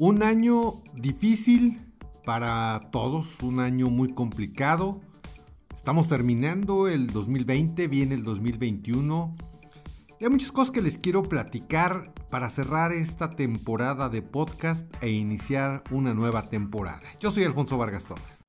Un 0.00 0.22
año 0.22 0.84
difícil 0.94 1.80
para 2.24 2.88
todos, 2.92 3.42
un 3.42 3.58
año 3.58 3.88
muy 3.88 4.14
complicado. 4.14 5.00
Estamos 5.74 6.06
terminando 6.06 6.86
el 6.86 7.08
2020, 7.08 7.88
viene 7.88 8.14
el 8.14 8.22
2021. 8.22 9.34
Y 10.20 10.24
hay 10.24 10.30
muchas 10.30 10.52
cosas 10.52 10.70
que 10.70 10.82
les 10.82 10.98
quiero 10.98 11.24
platicar 11.24 12.12
para 12.30 12.48
cerrar 12.48 12.92
esta 12.92 13.30
temporada 13.30 14.08
de 14.08 14.22
podcast 14.22 14.86
e 15.02 15.10
iniciar 15.10 15.82
una 15.90 16.14
nueva 16.14 16.48
temporada. 16.48 17.02
Yo 17.18 17.32
soy 17.32 17.42
Alfonso 17.42 17.76
Vargas 17.76 18.06
Torres. 18.06 18.44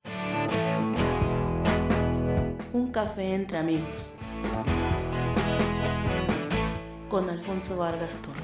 Un 2.72 2.92
café 2.92 3.34
entre 3.34 3.58
amigos. 3.58 4.14
Con 7.08 7.28
Alfonso 7.28 7.76
Vargas 7.76 8.22
Torres. 8.22 8.39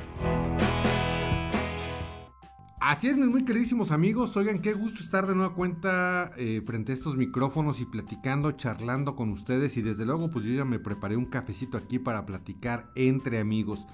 Así 2.89 3.09
es, 3.09 3.17
mis 3.17 3.27
muy 3.27 3.45
queridísimos 3.45 3.91
amigos. 3.91 4.37
Oigan, 4.37 4.61
qué 4.61 4.73
gusto 4.73 5.03
estar 5.03 5.27
de 5.27 5.35
nueva 5.35 5.57
cuenta 5.57 6.31
eh, 6.37 6.63
frente 6.65 6.93
a 6.93 6.95
estos 6.95 7.17
micrófonos 7.17 7.81
y 7.81 7.85
platicando, 7.85 8.53
charlando 8.53 9.17
con 9.17 9.31
ustedes. 9.31 9.77
Y 9.77 9.83
desde 9.83 10.07
luego, 10.07 10.31
pues 10.31 10.45
yo 10.45 10.53
ya 10.55 10.65
me 10.65 10.79
preparé 10.79 11.17
un 11.17 11.25
cafecito 11.25 11.77
aquí 11.77 11.99
para 11.99 12.25
platicar 12.27 12.93
entre 12.95 13.41
amigos. 13.41 13.89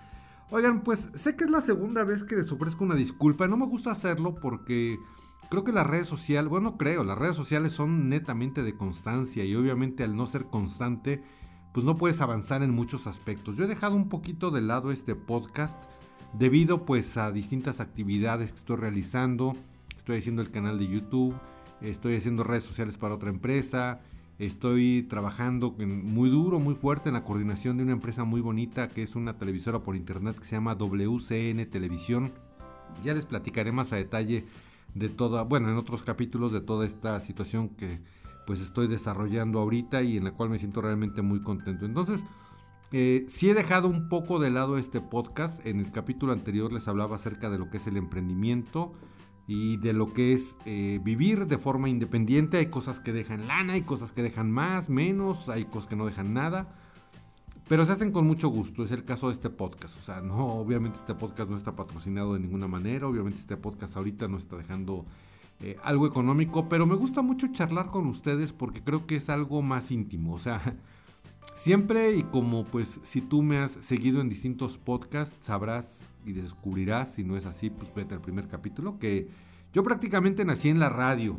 Oigan, 0.50 0.82
pues 0.82 1.08
sé 1.14 1.36
que 1.36 1.44
es 1.44 1.50
la 1.50 1.62
segunda 1.62 2.04
vez 2.04 2.22
que 2.22 2.36
les 2.36 2.52
ofrezco 2.52 2.84
una 2.84 2.94
disculpa. 2.94 3.48
No 3.48 3.56
me 3.56 3.64
gusta 3.64 3.92
hacerlo 3.92 4.34
porque 4.34 4.98
creo 5.48 5.64
que 5.64 5.72
las 5.72 5.86
redes 5.86 6.06
sociales, 6.06 6.50
bueno, 6.50 6.76
creo, 6.76 7.02
las 7.02 7.16
redes 7.16 7.34
sociales 7.34 7.72
son 7.72 8.10
netamente 8.10 8.62
de 8.62 8.76
constancia 8.76 9.42
y 9.42 9.54
obviamente 9.54 10.04
al 10.04 10.16
no 10.16 10.26
ser 10.26 10.44
constante, 10.44 11.24
pues 11.72 11.86
no 11.86 11.96
puedes 11.96 12.20
avanzar 12.20 12.62
en 12.62 12.72
muchos 12.72 13.06
aspectos. 13.06 13.56
Yo 13.56 13.64
he 13.64 13.68
dejado 13.68 13.96
un 13.96 14.10
poquito 14.10 14.50
de 14.50 14.60
lado 14.60 14.92
este 14.92 15.14
podcast 15.14 15.82
debido 16.32 16.84
pues 16.84 17.16
a 17.16 17.32
distintas 17.32 17.80
actividades 17.80 18.52
que 18.52 18.58
estoy 18.58 18.76
realizando. 18.76 19.54
Estoy 19.96 20.18
haciendo 20.18 20.42
el 20.42 20.50
canal 20.50 20.78
de 20.78 20.88
YouTube, 20.88 21.34
estoy 21.80 22.16
haciendo 22.16 22.42
redes 22.42 22.64
sociales 22.64 22.98
para 22.98 23.14
otra 23.14 23.30
empresa, 23.30 24.00
estoy 24.38 25.04
trabajando 25.04 25.76
muy 25.78 26.28
duro, 26.28 26.58
muy 26.58 26.74
fuerte 26.74 27.08
en 27.08 27.14
la 27.14 27.24
coordinación 27.24 27.76
de 27.76 27.84
una 27.84 27.92
empresa 27.92 28.24
muy 28.24 28.40
bonita 28.40 28.88
que 28.88 29.04
es 29.04 29.14
una 29.14 29.38
televisora 29.38 29.80
por 29.80 29.94
internet 29.94 30.36
que 30.38 30.44
se 30.44 30.56
llama 30.56 30.74
WCN 30.74 31.64
Televisión. 31.66 32.32
Ya 33.04 33.14
les 33.14 33.26
platicaré 33.26 33.70
más 33.70 33.92
a 33.92 33.96
detalle 33.96 34.44
de 34.94 35.08
toda, 35.08 35.44
bueno, 35.44 35.70
en 35.70 35.76
otros 35.76 36.02
capítulos 36.02 36.52
de 36.52 36.60
toda 36.60 36.84
esta 36.84 37.20
situación 37.20 37.68
que 37.68 38.00
pues 38.46 38.60
estoy 38.60 38.88
desarrollando 38.88 39.60
ahorita 39.60 40.02
y 40.02 40.16
en 40.16 40.24
la 40.24 40.32
cual 40.32 40.50
me 40.50 40.58
siento 40.58 40.82
realmente 40.82 41.22
muy 41.22 41.40
contento. 41.40 41.86
Entonces, 41.86 42.24
eh, 42.92 43.24
si 43.28 43.48
he 43.48 43.54
dejado 43.54 43.88
un 43.88 44.08
poco 44.08 44.38
de 44.38 44.50
lado 44.50 44.76
este 44.76 45.00
podcast. 45.00 45.64
En 45.66 45.80
el 45.80 45.90
capítulo 45.90 46.32
anterior 46.32 46.72
les 46.72 46.88
hablaba 46.88 47.16
acerca 47.16 47.48
de 47.48 47.58
lo 47.58 47.70
que 47.70 47.78
es 47.78 47.86
el 47.86 47.96
emprendimiento 47.96 48.92
y 49.46 49.78
de 49.78 49.92
lo 49.92 50.12
que 50.12 50.34
es 50.34 50.56
eh, 50.66 51.00
vivir 51.02 51.46
de 51.46 51.56
forma 51.56 51.88
independiente. 51.88 52.58
Hay 52.58 52.66
cosas 52.66 53.00
que 53.00 53.12
dejan 53.12 53.48
lana, 53.48 53.72
hay 53.74 53.82
cosas 53.82 54.12
que 54.12 54.22
dejan 54.22 54.50
más, 54.50 54.90
menos, 54.90 55.48
hay 55.48 55.64
cosas 55.64 55.88
que 55.88 55.96
no 55.96 56.06
dejan 56.06 56.34
nada. 56.34 56.76
Pero 57.66 57.86
se 57.86 57.92
hacen 57.92 58.12
con 58.12 58.26
mucho 58.26 58.48
gusto, 58.48 58.84
es 58.84 58.90
el 58.90 59.04
caso 59.04 59.28
de 59.28 59.34
este 59.34 59.48
podcast. 59.48 59.96
O 59.96 60.02
sea, 60.02 60.20
no, 60.20 60.46
obviamente 60.46 60.98
este 60.98 61.14
podcast 61.14 61.48
no 61.48 61.56
está 61.56 61.74
patrocinado 61.74 62.34
de 62.34 62.40
ninguna 62.40 62.68
manera, 62.68 63.06
obviamente 63.06 63.38
este 63.38 63.56
podcast 63.56 63.96
ahorita 63.96 64.28
no 64.28 64.36
está 64.36 64.56
dejando 64.56 65.06
eh, 65.60 65.78
algo 65.82 66.06
económico, 66.06 66.68
pero 66.68 66.84
me 66.86 66.96
gusta 66.96 67.22
mucho 67.22 67.46
charlar 67.52 67.86
con 67.86 68.06
ustedes 68.06 68.52
porque 68.52 68.82
creo 68.82 69.06
que 69.06 69.16
es 69.16 69.30
algo 69.30 69.62
más 69.62 69.90
íntimo. 69.90 70.34
O 70.34 70.38
sea, 70.38 70.76
Siempre 71.62 72.16
y 72.16 72.24
como 72.24 72.64
pues 72.64 72.98
si 73.04 73.20
tú 73.20 73.40
me 73.40 73.58
has 73.58 73.70
seguido 73.70 74.20
en 74.20 74.28
distintos 74.28 74.78
podcasts, 74.78 75.36
sabrás 75.38 76.12
y 76.26 76.32
descubrirás, 76.32 77.14
si 77.14 77.22
no 77.22 77.36
es 77.36 77.46
así, 77.46 77.70
pues 77.70 77.94
vete 77.94 78.14
al 78.14 78.20
primer 78.20 78.48
capítulo, 78.48 78.98
que 78.98 79.28
yo 79.72 79.84
prácticamente 79.84 80.44
nací 80.44 80.70
en 80.70 80.80
la 80.80 80.88
radio. 80.88 81.38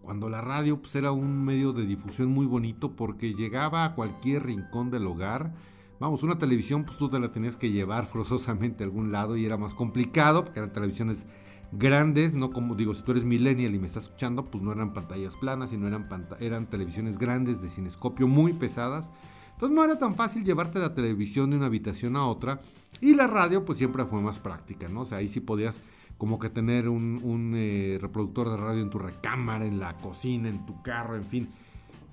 Cuando 0.00 0.28
la 0.28 0.42
radio 0.42 0.80
pues 0.80 0.94
era 0.94 1.10
un 1.10 1.44
medio 1.44 1.72
de 1.72 1.86
difusión 1.86 2.28
muy 2.28 2.46
bonito 2.46 2.94
porque 2.94 3.34
llegaba 3.34 3.84
a 3.84 3.96
cualquier 3.96 4.44
rincón 4.44 4.92
del 4.92 5.08
hogar. 5.08 5.52
Vamos, 5.98 6.22
una 6.22 6.38
televisión 6.38 6.84
pues 6.84 6.96
tú 6.96 7.10
te 7.10 7.18
la 7.18 7.32
tenías 7.32 7.56
que 7.56 7.72
llevar 7.72 8.06
forzosamente 8.12 8.84
a 8.84 8.86
algún 8.86 9.10
lado 9.10 9.36
y 9.36 9.44
era 9.44 9.56
más 9.56 9.74
complicado 9.74 10.44
porque 10.44 10.60
eran 10.60 10.72
televisiones 10.72 11.26
grandes, 11.72 12.34
no 12.34 12.50
como 12.50 12.74
digo, 12.74 12.94
si 12.94 13.02
tú 13.02 13.12
eres 13.12 13.24
millennial 13.24 13.74
y 13.74 13.78
me 13.78 13.86
estás 13.86 14.04
escuchando, 14.04 14.44
pues 14.44 14.62
no 14.62 14.72
eran 14.72 14.92
pantallas 14.92 15.36
planas, 15.36 15.70
sino 15.70 15.88
eran, 15.88 16.06
eran 16.40 16.68
televisiones 16.68 17.18
grandes 17.18 17.60
de 17.62 17.68
cinescopio 17.68 18.28
muy 18.28 18.52
pesadas. 18.52 19.10
Entonces 19.54 19.74
no 19.74 19.84
era 19.84 19.98
tan 19.98 20.14
fácil 20.14 20.44
llevarte 20.44 20.78
la 20.78 20.94
televisión 20.94 21.50
de 21.50 21.56
una 21.56 21.66
habitación 21.66 22.16
a 22.16 22.26
otra 22.26 22.60
y 23.00 23.14
la 23.14 23.26
radio 23.26 23.64
pues 23.64 23.78
siempre 23.78 24.04
fue 24.04 24.20
más 24.20 24.38
práctica, 24.38 24.88
¿no? 24.88 25.00
O 25.02 25.04
sea, 25.04 25.18
ahí 25.18 25.28
sí 25.28 25.40
podías 25.40 25.82
como 26.18 26.38
que 26.38 26.50
tener 26.50 26.88
un, 26.88 27.52
eh, 27.56 27.98
reproductor 28.00 28.50
de 28.50 28.56
radio 28.56 28.82
en 28.82 28.90
tu 28.90 28.98
recámara, 28.98 29.66
en 29.66 29.80
la 29.80 29.96
cocina, 29.96 30.48
en 30.48 30.66
tu 30.66 30.82
carro, 30.82 31.16
en 31.16 31.24
fin. 31.24 31.48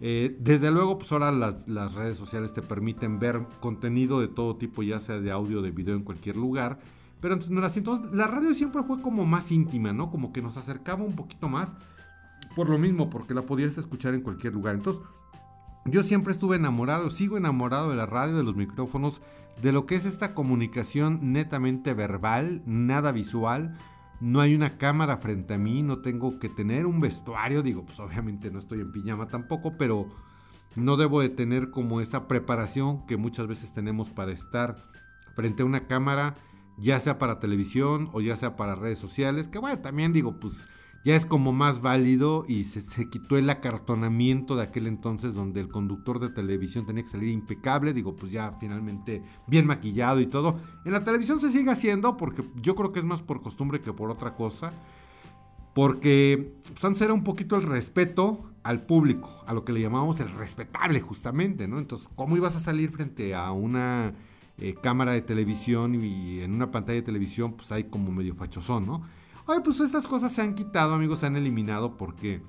Eh, 0.01 0.37
desde 0.39 0.71
luego, 0.71 0.97
pues 0.97 1.11
ahora 1.11 1.31
las, 1.31 1.67
las, 1.67 1.93
redes 1.93 2.17
sociales 2.17 2.53
te 2.53 2.61
permiten 2.61 3.19
ver 3.19 3.45
contenido 3.59 4.21
de 4.21 4.29
todo 4.29 4.55
tipo, 4.55 4.81
ya 4.81 4.99
sea 4.99 5.19
de 5.19 5.29
audio, 5.29 5.61
de 5.61 5.71
video 5.71 5.95
en 5.95 6.03
cualquier 6.03 6.37
lugar. 6.37 6.79
Pero 7.21 7.35
así. 7.63 7.79
Entonces 7.79 8.11
la 8.13 8.27
radio 8.27 8.53
siempre 8.53 8.83
fue 8.83 9.01
como 9.01 9.25
más 9.25 9.51
íntima, 9.51 9.93
¿no? 9.93 10.09
Como 10.09 10.31
que 10.31 10.41
nos 10.41 10.57
acercaba 10.57 11.03
un 11.03 11.15
poquito 11.15 11.49
más. 11.49 11.75
Por 12.55 12.69
lo 12.69 12.77
mismo, 12.77 13.09
porque 13.09 13.33
la 13.33 13.43
podías 13.43 13.77
escuchar 13.77 14.13
en 14.13 14.21
cualquier 14.21 14.53
lugar. 14.53 14.75
Entonces, 14.75 15.03
yo 15.85 16.03
siempre 16.03 16.33
estuve 16.33 16.55
enamorado, 16.55 17.09
sigo 17.11 17.37
enamorado 17.37 17.89
de 17.89 17.95
la 17.95 18.05
radio, 18.05 18.35
de 18.35 18.43
los 18.43 18.55
micrófonos, 18.55 19.21
de 19.61 19.71
lo 19.71 19.85
que 19.85 19.95
es 19.95 20.05
esta 20.05 20.33
comunicación 20.33 21.33
netamente 21.33 21.93
verbal, 21.93 22.61
nada 22.65 23.11
visual. 23.11 23.77
No 24.19 24.41
hay 24.41 24.55
una 24.55 24.77
cámara 24.77 25.17
frente 25.17 25.53
a 25.53 25.57
mí, 25.57 25.81
no 25.81 25.99
tengo 25.99 26.39
que 26.39 26.49
tener 26.49 26.85
un 26.85 26.99
vestuario. 26.99 27.61
Digo, 27.61 27.85
pues 27.85 27.99
obviamente 27.99 28.51
no 28.51 28.59
estoy 28.59 28.81
en 28.81 28.91
pijama 28.91 29.27
tampoco, 29.27 29.77
pero 29.77 30.07
no 30.75 30.97
debo 30.97 31.21
de 31.21 31.29
tener 31.29 31.69
como 31.69 32.01
esa 32.01 32.27
preparación 32.27 33.05
que 33.05 33.17
muchas 33.17 33.47
veces 33.47 33.73
tenemos 33.73 34.09
para 34.09 34.31
estar 34.31 34.83
frente 35.35 35.63
a 35.63 35.65
una 35.65 35.87
cámara 35.87 36.35
ya 36.79 36.99
sea 36.99 37.17
para 37.17 37.39
televisión 37.39 38.09
o 38.13 38.21
ya 38.21 38.35
sea 38.35 38.55
para 38.55 38.75
redes 38.75 38.99
sociales, 38.99 39.47
que 39.47 39.59
bueno, 39.59 39.79
también 39.79 40.13
digo, 40.13 40.39
pues 40.39 40.67
ya 41.03 41.15
es 41.15 41.25
como 41.25 41.53
más 41.53 41.81
válido 41.81 42.43
y 42.47 42.65
se, 42.65 43.09
quitó 43.09 43.37
el 43.37 43.49
acartonamiento 43.49 44.55
de 44.55 44.63
aquel 44.63 44.85
entonces 44.85 45.33
donde 45.33 45.61
el 45.61 45.69
conductor 45.69 46.19
de 46.19 46.29
televisión 46.29 46.85
tenía 46.85 47.03
que 47.03 47.09
salir 47.09 47.29
impecable, 47.29 47.93
digo, 47.93 48.15
pues 48.15 48.31
ya 48.31 48.51
finalmente 48.59 49.23
bien 49.47 49.65
maquillado 49.65 50.19
y 50.19 50.27
todo. 50.27 50.59
En 50.83 50.91
la 50.91 51.03
televisión 51.03 51.39
se 51.39 51.51
sigue 51.51 51.71
haciendo 51.71 52.17
porque 52.17 52.43
yo 52.61 52.75
creo 52.75 52.91
que 52.91 52.99
es 52.99 53.05
más 53.05 53.21
por 53.21 53.41
costumbre 53.41 53.79
que 53.81 53.93
por 53.93 54.11
otra 54.11 54.35
cosa. 54.35 54.73
Porque 55.73 56.55
pues, 56.67 56.83
antes 56.83 57.01
era 57.01 57.13
un 57.13 57.23
poquito 57.23 57.55
el 57.55 57.63
respeto 57.63 58.49
al 58.63 58.85
público, 58.85 59.43
a 59.47 59.53
lo 59.53 59.63
que 59.63 59.71
le 59.71 59.79
llamamos 59.79 60.19
el 60.19 60.29
respetable 60.31 60.99
justamente, 60.99 61.67
¿no? 61.67 61.79
Entonces, 61.79 62.09
¿cómo 62.15 62.35
ibas 62.35 62.57
a 62.57 62.59
salir 62.59 62.91
frente 62.91 63.33
a 63.35 63.51
una 63.51 64.13
eh, 64.61 64.75
cámara 64.81 65.13
de 65.13 65.21
televisión 65.21 65.95
y 66.03 66.41
en 66.41 66.53
una 66.53 66.71
pantalla 66.71 66.97
de 66.97 67.05
televisión 67.05 67.53
pues 67.53 67.71
hay 67.71 67.85
como 67.85 68.11
medio 68.11 68.35
fachosón, 68.35 68.85
¿no? 68.85 69.01
Ay, 69.47 69.59
pues 69.63 69.79
estas 69.79 70.05
cosas 70.05 70.31
se 70.31 70.41
han 70.41 70.53
quitado, 70.53 70.93
amigos, 70.93 71.19
se 71.19 71.25
han 71.25 71.35
eliminado 71.35 71.97
porque 71.97 72.41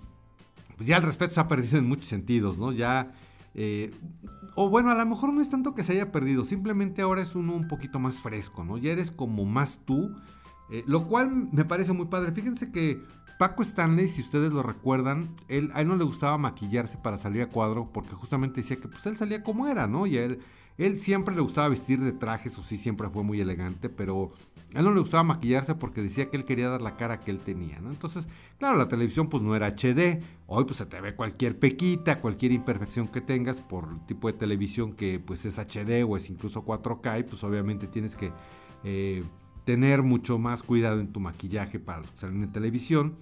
pues 0.76 0.88
ya 0.88 0.96
el 0.96 1.02
respeto 1.02 1.34
se 1.34 1.40
ha 1.40 1.48
perdido 1.48 1.78
en 1.78 1.86
muchos 1.86 2.06
sentidos, 2.06 2.58
¿no? 2.58 2.72
Ya, 2.72 3.12
eh, 3.54 3.90
o 4.54 4.68
bueno, 4.68 4.90
a 4.90 4.94
lo 4.94 5.06
mejor 5.06 5.32
no 5.32 5.40
es 5.40 5.48
tanto 5.48 5.74
que 5.74 5.82
se 5.82 5.92
haya 5.92 6.10
perdido, 6.10 6.44
simplemente 6.44 7.02
ahora 7.02 7.22
es 7.22 7.34
uno 7.34 7.54
un 7.54 7.68
poquito 7.68 7.98
más 7.98 8.20
fresco, 8.20 8.64
¿no? 8.64 8.76
Ya 8.76 8.92
eres 8.92 9.10
como 9.10 9.44
más 9.44 9.78
tú, 9.84 10.14
eh, 10.70 10.84
lo 10.86 11.06
cual 11.06 11.48
me 11.52 11.64
parece 11.64 11.92
muy 11.92 12.06
padre. 12.06 12.32
Fíjense 12.32 12.70
que 12.70 13.02
Paco 13.38 13.62
Stanley, 13.62 14.06
si 14.08 14.20
ustedes 14.20 14.52
lo 14.52 14.62
recuerdan, 14.62 15.34
él, 15.48 15.70
a 15.72 15.80
él 15.80 15.88
no 15.88 15.96
le 15.96 16.04
gustaba 16.04 16.36
maquillarse 16.38 16.98
para 16.98 17.16
salir 17.16 17.42
a 17.42 17.48
cuadro 17.48 17.90
porque 17.92 18.14
justamente 18.14 18.60
decía 18.60 18.76
que 18.76 18.88
pues 18.88 19.06
él 19.06 19.16
salía 19.16 19.42
como 19.42 19.66
era, 19.66 19.86
¿no? 19.86 20.06
Y 20.06 20.18
a 20.18 20.24
él 20.24 20.40
él 20.78 20.98
siempre 20.98 21.34
le 21.34 21.40
gustaba 21.40 21.68
vestir 21.68 22.00
de 22.00 22.12
trajes, 22.12 22.56
o 22.58 22.62
sí, 22.62 22.76
siempre 22.76 23.08
fue 23.10 23.22
muy 23.22 23.40
elegante, 23.40 23.88
pero 23.88 24.32
a 24.74 24.78
él 24.78 24.84
no 24.84 24.92
le 24.92 25.00
gustaba 25.00 25.22
maquillarse 25.22 25.74
porque 25.74 26.02
decía 26.02 26.30
que 26.30 26.36
él 26.36 26.44
quería 26.44 26.68
dar 26.68 26.80
la 26.80 26.96
cara 26.96 27.20
que 27.20 27.30
él 27.30 27.40
tenía, 27.40 27.80
¿no? 27.80 27.90
Entonces, 27.90 28.28
claro, 28.58 28.78
la 28.78 28.88
televisión 28.88 29.28
pues 29.28 29.42
no 29.42 29.54
era 29.54 29.66
HD, 29.68 30.22
hoy 30.46 30.64
pues 30.64 30.76
se 30.76 30.86
te 30.86 31.00
ve 31.00 31.14
cualquier 31.14 31.58
pequita, 31.58 32.20
cualquier 32.20 32.52
imperfección 32.52 33.08
que 33.08 33.20
tengas 33.20 33.60
por 33.60 33.88
el 33.90 34.06
tipo 34.06 34.28
de 34.28 34.34
televisión 34.34 34.92
que 34.92 35.18
pues 35.18 35.44
es 35.44 35.58
HD 35.58 36.04
o 36.08 36.16
es 36.16 36.30
incluso 36.30 36.64
4K, 36.64 37.20
y 37.20 37.22
pues 37.24 37.44
obviamente 37.44 37.86
tienes 37.86 38.16
que 38.16 38.32
eh, 38.84 39.22
tener 39.64 40.02
mucho 40.02 40.38
más 40.38 40.62
cuidado 40.62 41.00
en 41.00 41.12
tu 41.12 41.20
maquillaje 41.20 41.78
para 41.78 42.02
salir 42.14 42.42
en 42.42 42.52
televisión. 42.52 43.16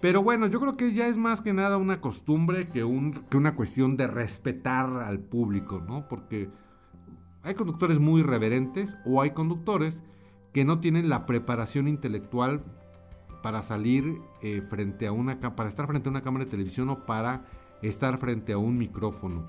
Pero 0.00 0.22
bueno, 0.22 0.46
yo 0.46 0.60
creo 0.60 0.76
que 0.76 0.92
ya 0.92 1.08
es 1.08 1.16
más 1.16 1.40
que 1.40 1.52
nada 1.52 1.76
una 1.76 2.00
costumbre 2.00 2.68
que, 2.68 2.84
un, 2.84 3.12
que 3.12 3.36
una 3.36 3.56
cuestión 3.56 3.96
de 3.96 4.06
respetar 4.06 4.86
al 5.02 5.18
público, 5.18 5.82
¿no? 5.86 6.06
Porque 6.08 6.48
hay 7.42 7.54
conductores 7.54 7.98
muy 7.98 8.22
reverentes 8.22 8.96
o 9.04 9.22
hay 9.22 9.30
conductores 9.30 10.02
que 10.52 10.64
no 10.64 10.80
tienen 10.80 11.08
la 11.08 11.26
preparación 11.26 11.88
intelectual 11.88 12.64
para 13.42 13.62
salir 13.62 14.20
eh, 14.42 14.62
frente 14.68 15.06
a 15.06 15.12
una 15.12 15.38
para 15.38 15.68
estar 15.68 15.86
frente 15.86 16.08
a 16.08 16.10
una 16.10 16.22
cámara 16.22 16.44
de 16.44 16.50
televisión 16.50 16.88
o 16.90 17.06
para 17.06 17.44
estar 17.82 18.18
frente 18.18 18.52
a 18.52 18.58
un 18.58 18.76
micrófono. 18.76 19.46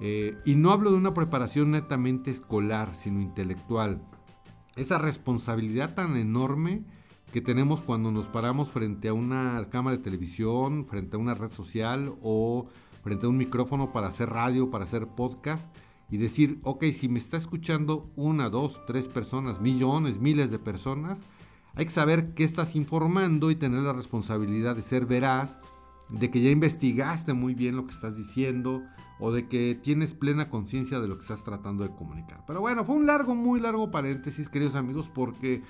Eh, 0.00 0.36
y 0.44 0.54
no 0.54 0.72
hablo 0.72 0.90
de 0.90 0.96
una 0.96 1.14
preparación 1.14 1.70
netamente 1.72 2.30
escolar, 2.30 2.94
sino 2.94 3.20
intelectual. 3.20 4.02
Esa 4.76 4.98
responsabilidad 4.98 5.94
tan 5.94 6.16
enorme 6.16 6.84
que 7.32 7.40
tenemos 7.40 7.82
cuando 7.82 8.10
nos 8.10 8.28
paramos 8.28 8.70
frente 8.70 9.08
a 9.08 9.14
una 9.14 9.66
cámara 9.70 9.96
de 9.96 10.02
televisión, 10.02 10.86
frente 10.86 11.16
a 11.16 11.20
una 11.20 11.34
red 11.34 11.52
social 11.52 12.14
o 12.22 12.66
frente 13.02 13.26
a 13.26 13.28
un 13.28 13.36
micrófono 13.36 13.92
para 13.92 14.08
hacer 14.08 14.30
radio, 14.30 14.70
para 14.70 14.84
hacer 14.84 15.08
podcast 15.08 15.74
y 16.10 16.18
decir, 16.18 16.60
ok, 16.62 16.84
si 16.92 17.08
me 17.08 17.18
está 17.18 17.36
escuchando 17.36 18.10
una, 18.16 18.50
dos, 18.50 18.80
tres 18.86 19.08
personas, 19.08 19.60
millones, 19.60 20.18
miles 20.18 20.50
de 20.50 20.58
personas, 20.58 21.24
hay 21.74 21.86
que 21.86 21.90
saber 21.90 22.34
qué 22.34 22.44
estás 22.44 22.76
informando 22.76 23.50
y 23.50 23.56
tener 23.56 23.82
la 23.82 23.92
responsabilidad 23.92 24.76
de 24.76 24.82
ser 24.82 25.06
veraz, 25.06 25.58
de 26.10 26.30
que 26.30 26.42
ya 26.42 26.50
investigaste 26.50 27.32
muy 27.32 27.54
bien 27.54 27.76
lo 27.76 27.86
que 27.86 27.94
estás 27.94 28.16
diciendo 28.16 28.82
o 29.18 29.32
de 29.32 29.48
que 29.48 29.78
tienes 29.80 30.14
plena 30.14 30.50
conciencia 30.50 31.00
de 31.00 31.08
lo 31.08 31.16
que 31.16 31.22
estás 31.22 31.44
tratando 31.44 31.84
de 31.84 31.94
comunicar. 31.94 32.44
Pero 32.46 32.60
bueno, 32.60 32.84
fue 32.84 32.96
un 32.96 33.06
largo, 33.06 33.34
muy 33.34 33.60
largo 33.60 33.90
paréntesis, 33.90 34.48
queridos 34.48 34.74
amigos, 34.74 35.10
porque 35.14 35.62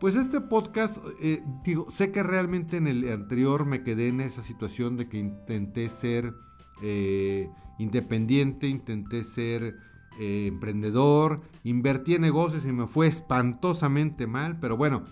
pues 0.00 0.16
este 0.16 0.40
podcast, 0.40 0.98
eh, 1.20 1.42
digo, 1.64 1.90
sé 1.90 2.10
que 2.10 2.22
realmente 2.22 2.78
en 2.78 2.88
el 2.88 3.10
anterior 3.12 3.64
me 3.64 3.82
quedé 3.82 4.08
en 4.08 4.20
esa 4.20 4.42
situación 4.42 4.96
de 4.96 5.08
que 5.08 5.18
intenté 5.18 5.88
ser 5.88 6.34
eh, 6.82 7.48
independiente, 7.78 8.68
intenté 8.68 9.24
ser 9.24 9.76
eh, 10.18 10.46
emprendedor, 10.46 11.42
invertí 11.62 12.14
en 12.14 12.22
negocios 12.22 12.64
y 12.64 12.72
me 12.72 12.86
fue 12.86 13.06
espantosamente 13.06 14.26
mal, 14.26 14.58
pero 14.60 14.76
bueno, 14.76 15.04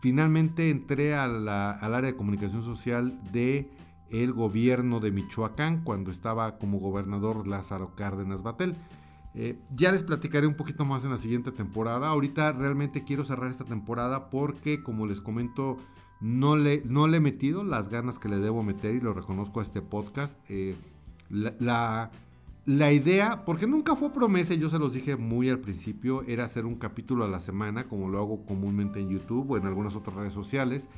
finalmente 0.00 0.70
entré 0.70 1.14
al 1.14 1.48
área 1.48 2.00
de 2.00 2.16
comunicación 2.16 2.62
social 2.62 3.18
de 3.32 3.70
el 4.12 4.32
gobierno 4.32 5.00
de 5.00 5.10
Michoacán 5.10 5.82
cuando 5.82 6.10
estaba 6.10 6.58
como 6.58 6.78
gobernador 6.78 7.46
Lázaro 7.48 7.94
Cárdenas 7.96 8.42
Batel. 8.42 8.76
Eh, 9.34 9.58
ya 9.74 9.90
les 9.90 10.02
platicaré 10.02 10.46
un 10.46 10.54
poquito 10.54 10.84
más 10.84 11.04
en 11.04 11.10
la 11.10 11.16
siguiente 11.16 11.50
temporada. 11.50 12.08
Ahorita 12.08 12.52
realmente 12.52 13.04
quiero 13.04 13.24
cerrar 13.24 13.50
esta 13.50 13.64
temporada 13.64 14.28
porque, 14.28 14.82
como 14.82 15.06
les 15.06 15.22
comento, 15.22 15.78
no 16.22 16.56
le, 16.56 16.82
no 16.86 17.08
le 17.08 17.16
he 17.16 17.20
metido 17.20 17.64
las 17.64 17.88
ganas 17.88 18.20
que 18.20 18.28
le 18.28 18.38
debo 18.38 18.62
meter 18.62 18.94
y 18.94 19.00
lo 19.00 19.12
reconozco 19.12 19.58
a 19.58 19.64
este 19.64 19.82
podcast. 19.82 20.38
Eh, 20.48 20.76
la, 21.28 22.10
la, 22.64 22.92
idea, 22.92 23.44
porque 23.44 23.66
nunca 23.66 23.96
fue 23.96 24.12
promesa, 24.12 24.54
yo 24.54 24.68
se 24.68 24.78
los 24.78 24.92
dije 24.92 25.16
muy 25.16 25.48
al 25.48 25.58
principio, 25.58 26.22
era 26.28 26.44
hacer 26.44 26.64
un 26.64 26.76
capítulo 26.76 27.24
a 27.24 27.28
la 27.28 27.40
semana, 27.40 27.88
como 27.88 28.08
lo 28.08 28.18
hago 28.18 28.46
comúnmente 28.46 29.00
en 29.00 29.08
YouTube 29.08 29.50
o 29.50 29.56
en 29.56 29.66
algunas 29.66 29.96
otras 29.96 30.14
redes 30.14 30.32
sociales. 30.32 30.88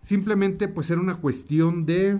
Simplemente 0.00 0.66
pues 0.66 0.90
era 0.90 1.00
una 1.00 1.16
cuestión 1.18 1.86
de 1.86 2.18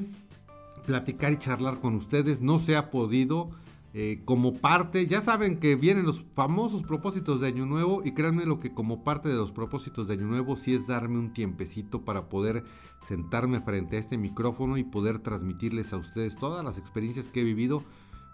platicar 0.87 1.33
y 1.33 1.39
charlar 1.39 1.81
con 1.81 1.97
ustedes. 1.97 2.41
No 2.41 2.61
se 2.61 2.77
ha 2.77 2.91
podido 2.91 3.51
eh, 3.95 4.23
como 4.25 4.55
parte, 4.55 5.07
ya 5.07 5.21
saben 5.21 5.59
que 5.59 5.77
vienen 5.77 6.07
los 6.07 6.25
famosos 6.35 6.83
propósitos 6.83 7.41
de 7.41 7.49
Año 7.49 7.67
Nuevo 7.67 8.03
y 8.03 8.13
créanme 8.13 8.47
lo 8.47 8.59
que 8.59 8.73
como 8.73 9.05
parte 9.05 9.29
de 9.29 9.35
los 9.35 9.53
propósitos 9.53 10.09
de 10.09 10.15
Año 10.15 10.27
Nuevo 10.27 10.57
sí 10.57 10.75
es 10.75 10.87
darme 10.87 11.19
un 11.19 11.35
tiempecito 11.35 12.03
para 12.03 12.31
poder 12.31 12.65
sentarme 13.03 13.61
frente 13.61 13.97
a 13.97 14.01
este 14.01 14.17
micrófono 14.17 14.79
y 14.79 14.85
poder 14.85 15.19
transmitirles 15.19 15.93
a 15.93 15.99
ustedes 15.99 16.37
todas 16.37 16.65
las 16.65 16.79
experiencias 16.79 17.29
que 17.29 17.41
he 17.41 17.45
vivido, 17.45 17.85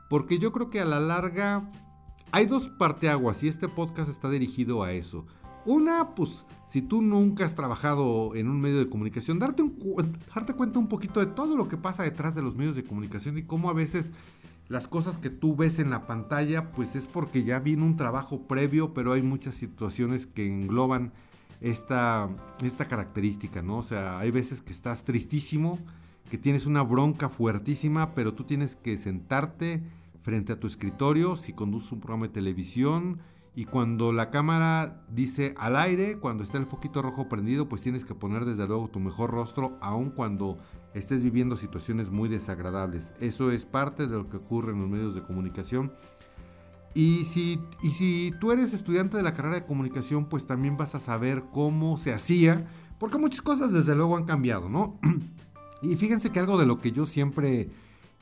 porque 0.08 0.38
yo 0.38 0.52
creo 0.52 0.70
que 0.70 0.80
a 0.80 0.84
la 0.84 1.00
larga 1.00 1.68
hay 2.30 2.46
dos 2.46 2.68
parteaguas 2.68 3.42
y 3.42 3.48
este 3.48 3.66
podcast 3.66 4.08
está 4.08 4.30
dirigido 4.30 4.84
a 4.84 4.92
eso. 4.92 5.26
Una, 5.64 6.14
pues 6.14 6.46
si 6.66 6.82
tú 6.82 7.02
nunca 7.02 7.44
has 7.44 7.56
trabajado 7.56 8.34
en 8.36 8.48
un 8.48 8.60
medio 8.60 8.78
de 8.78 8.88
comunicación, 8.88 9.40
darte, 9.40 9.64
darte 10.32 10.54
cuenta 10.54 10.78
un 10.78 10.86
poquito 10.86 11.18
de 11.18 11.26
todo 11.26 11.56
lo 11.56 11.68
que 11.68 11.76
pasa 11.76 12.04
detrás 12.04 12.36
de 12.36 12.42
los 12.42 12.54
medios 12.54 12.76
de 12.76 12.84
comunicación 12.84 13.36
y 13.36 13.42
cómo 13.42 13.68
a 13.68 13.74
veces 13.74 14.12
las 14.68 14.86
cosas 14.86 15.18
que 15.18 15.30
tú 15.30 15.56
ves 15.56 15.78
en 15.78 15.90
la 15.90 16.06
pantalla, 16.06 16.72
pues 16.72 16.94
es 16.94 17.06
porque 17.06 17.44
ya 17.44 17.58
vino 17.58 17.84
un 17.84 17.96
trabajo 17.96 18.42
previo, 18.42 18.92
pero 18.92 19.12
hay 19.12 19.22
muchas 19.22 19.54
situaciones 19.54 20.26
que 20.26 20.46
engloban 20.46 21.12
esta, 21.60 22.28
esta 22.62 22.84
característica, 22.84 23.62
¿no? 23.62 23.78
O 23.78 23.82
sea, 23.82 24.18
hay 24.18 24.30
veces 24.30 24.60
que 24.60 24.72
estás 24.72 25.04
tristísimo, 25.04 25.78
que 26.30 26.38
tienes 26.38 26.66
una 26.66 26.82
bronca 26.82 27.28
fuertísima, 27.30 28.14
pero 28.14 28.34
tú 28.34 28.44
tienes 28.44 28.76
que 28.76 28.98
sentarte 28.98 29.82
frente 30.22 30.52
a 30.52 30.60
tu 30.60 30.66
escritorio, 30.66 31.36
si 31.36 31.54
conduces 31.54 31.92
un 31.92 32.00
programa 32.00 32.26
de 32.26 32.34
televisión, 32.34 33.20
y 33.54 33.64
cuando 33.64 34.12
la 34.12 34.30
cámara 34.30 35.02
dice 35.10 35.54
al 35.56 35.76
aire, 35.76 36.18
cuando 36.18 36.44
está 36.44 36.58
el 36.58 36.66
foquito 36.66 37.02
rojo 37.02 37.28
prendido, 37.28 37.68
pues 37.68 37.82
tienes 37.82 38.04
que 38.04 38.14
poner 38.14 38.44
desde 38.44 38.68
luego 38.68 38.88
tu 38.88 39.00
mejor 39.00 39.30
rostro, 39.30 39.78
aun 39.80 40.10
cuando 40.10 40.58
estés 40.94 41.22
viviendo 41.22 41.56
situaciones 41.56 42.10
muy 42.10 42.28
desagradables. 42.28 43.12
Eso 43.20 43.50
es 43.50 43.66
parte 43.66 44.06
de 44.06 44.16
lo 44.16 44.28
que 44.28 44.38
ocurre 44.38 44.72
en 44.72 44.80
los 44.80 44.88
medios 44.88 45.14
de 45.14 45.22
comunicación. 45.22 45.92
Y 46.94 47.24
si, 47.26 47.60
y 47.82 47.90
si 47.90 48.32
tú 48.40 48.50
eres 48.50 48.72
estudiante 48.72 49.16
de 49.16 49.22
la 49.22 49.34
carrera 49.34 49.56
de 49.56 49.66
comunicación, 49.66 50.28
pues 50.28 50.46
también 50.46 50.76
vas 50.76 50.94
a 50.94 51.00
saber 51.00 51.44
cómo 51.52 51.96
se 51.98 52.12
hacía, 52.12 52.66
porque 52.98 53.18
muchas 53.18 53.42
cosas 53.42 53.72
desde 53.72 53.94
luego 53.94 54.16
han 54.16 54.24
cambiado, 54.24 54.68
¿no? 54.68 54.98
y 55.82 55.96
fíjense 55.96 56.30
que 56.30 56.40
algo 56.40 56.58
de 56.58 56.66
lo 56.66 56.78
que 56.80 56.90
yo 56.90 57.06
siempre 57.06 57.70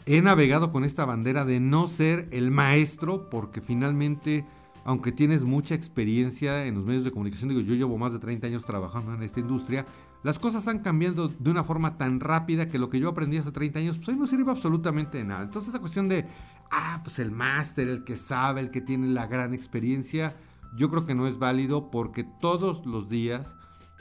he 0.04 0.20
navegado 0.20 0.72
con 0.72 0.84
esta 0.84 1.04
bandera 1.04 1.44
de 1.44 1.60
no 1.60 1.88
ser 1.88 2.28
el 2.30 2.50
maestro, 2.50 3.30
porque 3.30 3.60
finalmente, 3.60 4.44
aunque 4.84 5.10
tienes 5.10 5.44
mucha 5.44 5.74
experiencia 5.74 6.66
en 6.66 6.74
los 6.74 6.84
medios 6.84 7.04
de 7.04 7.12
comunicación, 7.12 7.48
digo, 7.48 7.60
yo 7.60 7.74
llevo 7.74 7.98
más 7.98 8.12
de 8.12 8.18
30 8.18 8.46
años 8.46 8.64
trabajando 8.64 9.14
en 9.14 9.22
esta 9.22 9.40
industria, 9.40 9.86
las 10.22 10.38
cosas 10.38 10.66
han 10.68 10.80
cambiado 10.80 11.28
de 11.28 11.50
una 11.50 11.64
forma 11.64 11.96
tan 11.96 12.20
rápida 12.20 12.68
que 12.68 12.78
lo 12.78 12.90
que 12.90 12.98
yo 12.98 13.08
aprendí 13.08 13.38
hace 13.38 13.52
30 13.52 13.78
años, 13.78 13.96
pues 13.96 14.08
hoy 14.08 14.16
no 14.16 14.26
sirve 14.26 14.50
absolutamente 14.50 15.18
de 15.18 15.24
nada. 15.24 15.44
Entonces 15.44 15.70
esa 15.70 15.80
cuestión 15.80 16.08
de, 16.08 16.26
ah, 16.70 17.00
pues 17.04 17.18
el 17.18 17.30
máster, 17.30 17.88
el 17.88 18.04
que 18.04 18.16
sabe, 18.16 18.60
el 18.60 18.70
que 18.70 18.80
tiene 18.80 19.08
la 19.08 19.26
gran 19.26 19.54
experiencia, 19.54 20.36
yo 20.76 20.90
creo 20.90 21.06
que 21.06 21.14
no 21.14 21.26
es 21.26 21.38
válido 21.38 21.90
porque 21.90 22.24
todos 22.24 22.84
los 22.86 23.08
días, 23.08 23.56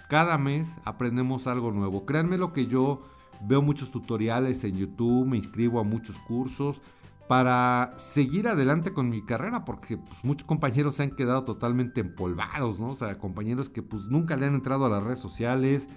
cada 0.09 0.37
mes, 0.37 0.77
aprendemos 0.83 1.47
algo 1.47 1.71
nuevo. 1.71 2.05
Créanme 2.05 2.37
lo 2.37 2.53
que 2.53 2.67
yo 2.67 3.01
veo 3.41 3.61
muchos 3.61 3.91
tutoriales 3.91 4.63
en 4.63 4.75
YouTube, 4.75 5.27
me 5.27 5.37
inscribo 5.37 5.79
a 5.79 5.83
muchos 5.83 6.19
cursos 6.19 6.81
para 7.27 7.93
seguir 7.97 8.47
adelante 8.47 8.93
con 8.93 9.09
mi 9.09 9.23
carrera, 9.23 9.65
porque 9.65 9.97
pues, 9.97 10.23
muchos 10.23 10.45
compañeros 10.45 10.95
se 10.95 11.03
han 11.03 11.11
quedado 11.11 11.43
totalmente 11.43 12.01
empolvados, 12.01 12.79
¿no? 12.79 12.89
O 12.89 12.95
sea, 12.95 13.17
compañeros 13.17 13.69
que 13.69 13.81
pues 13.81 14.05
nunca 14.05 14.35
le 14.35 14.45
han 14.45 14.55
entrado 14.55 14.85
a 14.85 14.89
las 14.89 15.03
redes 15.03 15.19
sociales, 15.19 15.89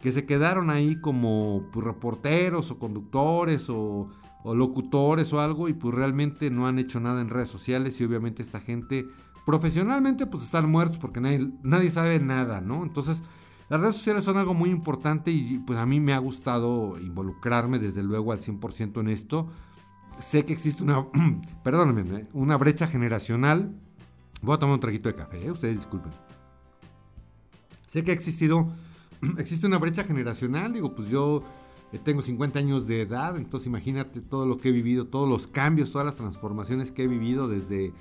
que 0.00 0.12
se 0.12 0.26
quedaron 0.26 0.68
ahí 0.68 1.00
como 1.00 1.70
pues, 1.72 1.84
reporteros 1.84 2.70
o 2.70 2.78
conductores 2.78 3.70
o, 3.70 4.10
locutores 4.44 5.32
o 5.32 5.40
algo 5.40 5.70
y 5.70 5.72
pues 5.72 5.94
realmente 5.94 6.50
no 6.50 6.66
han 6.66 6.78
hecho 6.78 7.00
nada 7.00 7.22
en 7.22 7.30
redes 7.30 7.48
sociales 7.48 7.98
y 7.98 8.04
obviamente 8.04 8.42
esta 8.42 8.60
gente 8.60 9.08
profesionalmente 9.46 10.26
pues 10.26 10.44
están 10.44 10.70
muertos 10.70 10.98
porque 10.98 11.18
nadie, 11.18 11.50
nadie 11.62 11.88
sabe 11.88 12.20
nada, 12.20 12.60
¿no? 12.60 12.82
Entonces 12.82 13.22
las 13.70 13.80
redes 13.80 13.94
sociales 13.94 14.22
son 14.22 14.36
algo 14.36 14.52
muy 14.52 14.68
importante 14.68 15.30
y 15.30 15.62
pues 15.66 15.78
a 15.78 15.86
mí 15.86 15.98
me 15.98 16.12
ha 16.12 16.18
gustado 16.18 16.98
involucrarme 17.00 17.78
desde 17.78 18.02
luego 18.02 18.32
al 18.32 18.40
100% 18.40 19.00
en 19.00 19.08
esto. 19.08 19.48
Sé 20.18 20.44
que 20.44 20.52
existe 20.52 20.82
una, 20.82 21.06
perdónenme, 21.64 22.20
¿eh? 22.20 22.26
una 22.32 22.56
brecha 22.56 22.86
generacional. 22.86 23.74
Voy 24.42 24.54
a 24.54 24.58
tomar 24.58 24.74
un 24.74 24.80
traguito 24.80 25.08
de 25.08 25.14
café, 25.14 25.44
¿eh? 25.44 25.50
ustedes 25.50 25.76
disculpen. 25.76 26.12
Sé 27.86 28.02
que 28.02 28.10
ha 28.10 28.14
existido 28.14 28.72
existe 29.38 29.66
una 29.66 29.78
brecha 29.78 30.04
generacional, 30.04 30.72
digo, 30.72 30.94
pues 30.94 31.08
yo 31.08 31.44
eh, 31.92 31.98
tengo 32.02 32.22
50 32.22 32.58
años 32.58 32.86
de 32.86 33.02
edad, 33.02 33.36
entonces 33.36 33.66
imagínate 33.66 34.20
todo 34.20 34.46
lo 34.46 34.58
que 34.58 34.68
he 34.68 34.72
vivido, 34.72 35.06
todos 35.06 35.28
los 35.28 35.46
cambios, 35.46 35.92
todas 35.92 36.06
las 36.06 36.16
transformaciones 36.16 36.92
que 36.92 37.04
he 37.04 37.08
vivido 37.08 37.48
desde 37.48 37.92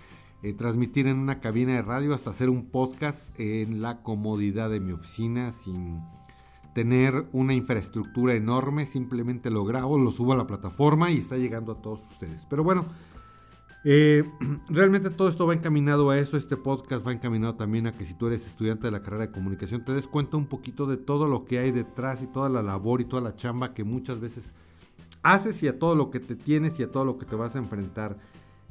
transmitir 0.58 1.08
en 1.08 1.20
una 1.20 1.39
cabina 1.39 1.72
de 1.72 1.82
radio 1.82 2.13
hasta 2.13 2.32
hacer 2.32 2.50
un 2.50 2.65
podcast 2.65 3.39
en 3.39 3.82
la 3.82 4.01
comodidad 4.01 4.70
de 4.70 4.82
mi 4.82 4.91
oficina 4.91 5.53
sin 5.53 6.01
tener 6.74 7.27
una 7.32 7.53
infraestructura 7.53 8.34
enorme, 8.34 8.86
simplemente 8.86 9.50
lo 9.51 9.63
grabo, 9.63 9.98
lo 9.98 10.12
subo 10.12 10.34
a 10.34 10.38
la 10.38 10.48
plataforma 10.48 11.12
y 11.12 11.18
está 11.18 11.38
llegando 11.38 11.72
a 11.72 11.82
todos 11.82 12.01
ustedes. 12.10 12.46
Pero 12.50 12.63
bueno, 12.63 12.86
eh, 13.84 14.24
realmente 14.70 15.10
todo 15.10 15.30
esto 15.30 15.46
va 15.46 15.53
encaminado 15.53 16.10
a 16.10 16.18
eso, 16.18 16.38
este 16.38 16.58
podcast 16.58 17.06
va 17.06 17.12
encaminado 17.12 17.56
también 17.56 17.88
a 17.88 17.92
que 17.92 18.06
si 18.06 18.13
tú 18.13 18.27
eres 18.27 18.48
estudiante 18.48 18.88
de 18.88 18.92
la 18.92 19.03
carrera 19.03 19.27
de 19.27 19.32
comunicación 19.32 19.84
te 19.84 19.94
des 19.94 20.08
cuenta 20.08 20.38
un 20.38 20.48
poquito 20.48 20.88
de 20.88 20.98
todo 20.98 21.27
lo 21.27 21.46
que 21.46 21.60
hay 21.60 21.72
detrás 21.72 22.22
y 22.22 22.27
toda 22.27 22.50
la 22.50 22.63
labor 22.63 23.01
y 23.01 23.06
toda 23.06 23.22
la 23.22 23.36
chamba 23.36 23.74
que 23.74 23.84
muchas 23.84 24.20
veces 24.20 24.53
haces 25.22 25.62
y 25.63 25.68
a 25.68 25.80
todo 25.80 25.96
lo 25.96 26.12
que 26.12 26.20
te 26.20 26.36
tienes 26.36 26.80
y 26.80 26.84
a 26.84 26.92
todo 26.92 27.06
lo 27.06 27.18
que 27.18 27.25
te 27.25 27.36
vas 27.36 27.56
a 27.56 27.60
enfrentar. 27.60 28.18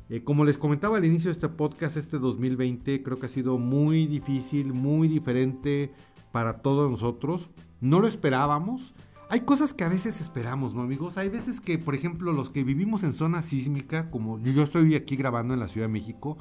Eh, 0.08 0.24
como 0.24 0.44
les 0.44 0.58
comentaba 0.58 0.96
al 0.96 1.04
inicio 1.04 1.30
de 1.30 1.34
este 1.34 1.48
podcast, 1.48 1.96
este 1.96 2.18
2020 2.18 3.02
creo 3.02 3.18
que 3.18 3.26
ha 3.26 3.30
sido 3.30 3.58
muy 3.58 4.06
difícil, 4.06 4.72
muy 4.72 5.08
diferente 5.08 5.92
para 6.32 6.58
todos 6.58 6.90
nosotros. 6.90 7.50
No 7.82 8.00
lo 8.00 8.06
esperábamos. 8.06 8.94
Hay 9.28 9.40
cosas 9.40 9.74
que 9.74 9.82
a 9.82 9.88
veces 9.88 10.20
esperamos, 10.20 10.72
¿no, 10.72 10.82
amigos? 10.82 11.18
Hay 11.18 11.28
veces 11.28 11.60
que, 11.60 11.78
por 11.78 11.94
ejemplo, 11.94 12.32
los 12.32 12.48
que 12.48 12.62
vivimos 12.62 13.02
en 13.02 13.12
zona 13.12 13.42
sísmica, 13.42 14.08
como 14.10 14.38
yo 14.38 14.62
estoy 14.62 14.94
aquí 14.94 15.16
grabando 15.16 15.52
en 15.52 15.60
la 15.60 15.68
Ciudad 15.68 15.88
de 15.88 15.92
México, 15.92 16.38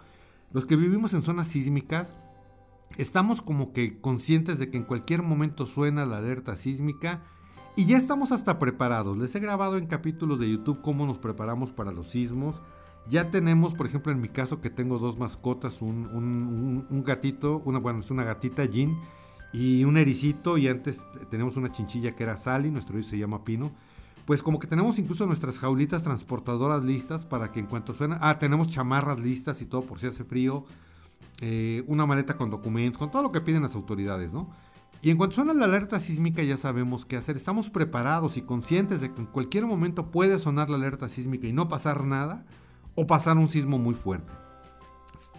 los 0.51 0.65
que 0.65 0.75
vivimos 0.75 1.13
en 1.13 1.23
zonas 1.23 1.47
sísmicas, 1.47 2.13
estamos 2.97 3.41
como 3.41 3.73
que 3.73 3.99
conscientes 3.99 4.59
de 4.59 4.69
que 4.69 4.77
en 4.77 4.83
cualquier 4.83 5.23
momento 5.23 5.65
suena 5.65 6.05
la 6.05 6.17
alerta 6.17 6.55
sísmica 6.55 7.23
y 7.75 7.85
ya 7.85 7.97
estamos 7.97 8.31
hasta 8.31 8.59
preparados. 8.59 9.17
Les 9.17 9.33
he 9.33 9.39
grabado 9.39 9.77
en 9.77 9.87
capítulos 9.87 10.39
de 10.39 10.51
YouTube 10.51 10.81
cómo 10.83 11.07
nos 11.07 11.17
preparamos 11.17 11.71
para 11.71 11.91
los 11.91 12.09
sismos. 12.09 12.61
Ya 13.07 13.31
tenemos, 13.31 13.73
por 13.73 13.87
ejemplo, 13.87 14.11
en 14.11 14.21
mi 14.21 14.29
caso 14.29 14.61
que 14.61 14.69
tengo 14.69 14.99
dos 14.99 15.17
mascotas, 15.17 15.81
un, 15.81 17.03
gatito, 17.03 17.63
una, 17.65 17.79
bueno, 17.79 18.01
es 18.01 18.11
una 18.11 18.25
gatita 18.25 18.65
Jean 18.65 18.95
y 19.53 19.83
un 19.83 19.97
ericito 19.97 20.57
y 20.57 20.67
antes 20.67 21.03
tenemos 21.29 21.57
una 21.57 21.71
chinchilla 21.71 22.15
que 22.15 22.23
era 22.23 22.37
Sally, 22.37 22.71
nuestro 22.71 22.97
hijo 22.97 23.09
se 23.09 23.17
llama 23.17 23.43
Pino. 23.43 23.71
Pues 24.25 24.41
como 24.41 24.59
que 24.59 24.67
tenemos 24.67 24.97
incluso 24.99 25.25
nuestras 25.25 25.59
jaulitas 25.59 26.03
transportadoras 26.03 26.83
listas 26.83 27.25
para 27.25 27.51
que 27.51 27.59
en 27.59 27.65
cuanto 27.65 27.93
suena... 27.93 28.17
Ah, 28.21 28.39
tenemos 28.39 28.67
chamarras 28.67 29.19
listas 29.19 29.61
y 29.61 29.65
todo 29.65 29.81
por 29.81 29.99
si 29.99 30.07
hace 30.07 30.23
frío. 30.23 30.63
Eh, 31.41 31.83
una 31.87 32.05
maleta 32.05 32.37
con 32.37 32.49
documentos, 32.49 32.99
con 32.99 33.09
todo 33.09 33.23
lo 33.23 33.31
que 33.31 33.41
piden 33.41 33.63
las 33.63 33.75
autoridades, 33.75 34.31
¿no? 34.31 34.49
Y 35.01 35.09
en 35.09 35.17
cuanto 35.17 35.37
suena 35.37 35.55
la 35.55 35.65
alerta 35.65 35.99
sísmica 35.99 36.43
ya 36.43 36.55
sabemos 36.55 37.05
qué 37.05 37.17
hacer. 37.17 37.35
Estamos 37.35 37.71
preparados 37.71 38.37
y 38.37 38.43
conscientes 38.43 39.01
de 39.01 39.11
que 39.11 39.21
en 39.21 39.27
cualquier 39.27 39.65
momento 39.65 40.11
puede 40.11 40.37
sonar 40.37 40.69
la 40.69 40.77
alerta 40.77 41.09
sísmica 41.09 41.47
y 41.47 41.53
no 41.53 41.67
pasar 41.67 42.05
nada 42.05 42.45
o 42.93 43.07
pasar 43.07 43.37
un 43.37 43.47
sismo 43.47 43.79
muy 43.79 43.95
fuerte. 43.95 44.31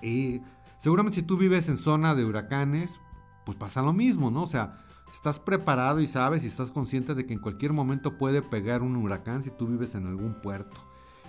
Y 0.03 0.41
seguramente 0.81 1.21
si 1.21 1.23
tú 1.23 1.37
vives 1.37 1.69
en 1.69 1.77
zona 1.77 2.17
de 2.17 2.25
huracanes, 2.25 2.99
pues 3.45 3.57
pasa 3.57 3.83
lo 3.83 3.93
mismo, 3.93 4.31
¿no? 4.31 4.43
O 4.43 4.47
sea, 4.47 4.79
estás 5.13 5.39
preparado 5.39 6.01
y 6.01 6.07
sabes 6.07 6.45
y 6.45 6.47
estás 6.47 6.71
consciente 6.71 7.15
de 7.15 7.27
que 7.27 7.35
en 7.35 7.41
cualquier 7.41 7.73
momento 7.73 8.17
puede 8.17 8.43
pegar 8.43 8.83
un 8.83 8.97
huracán 8.97 9.43
si 9.43 9.51
tú 9.51 9.67
vives 9.67 9.95
en 9.95 10.07
algún 10.07 10.35
puerto. 10.41 10.77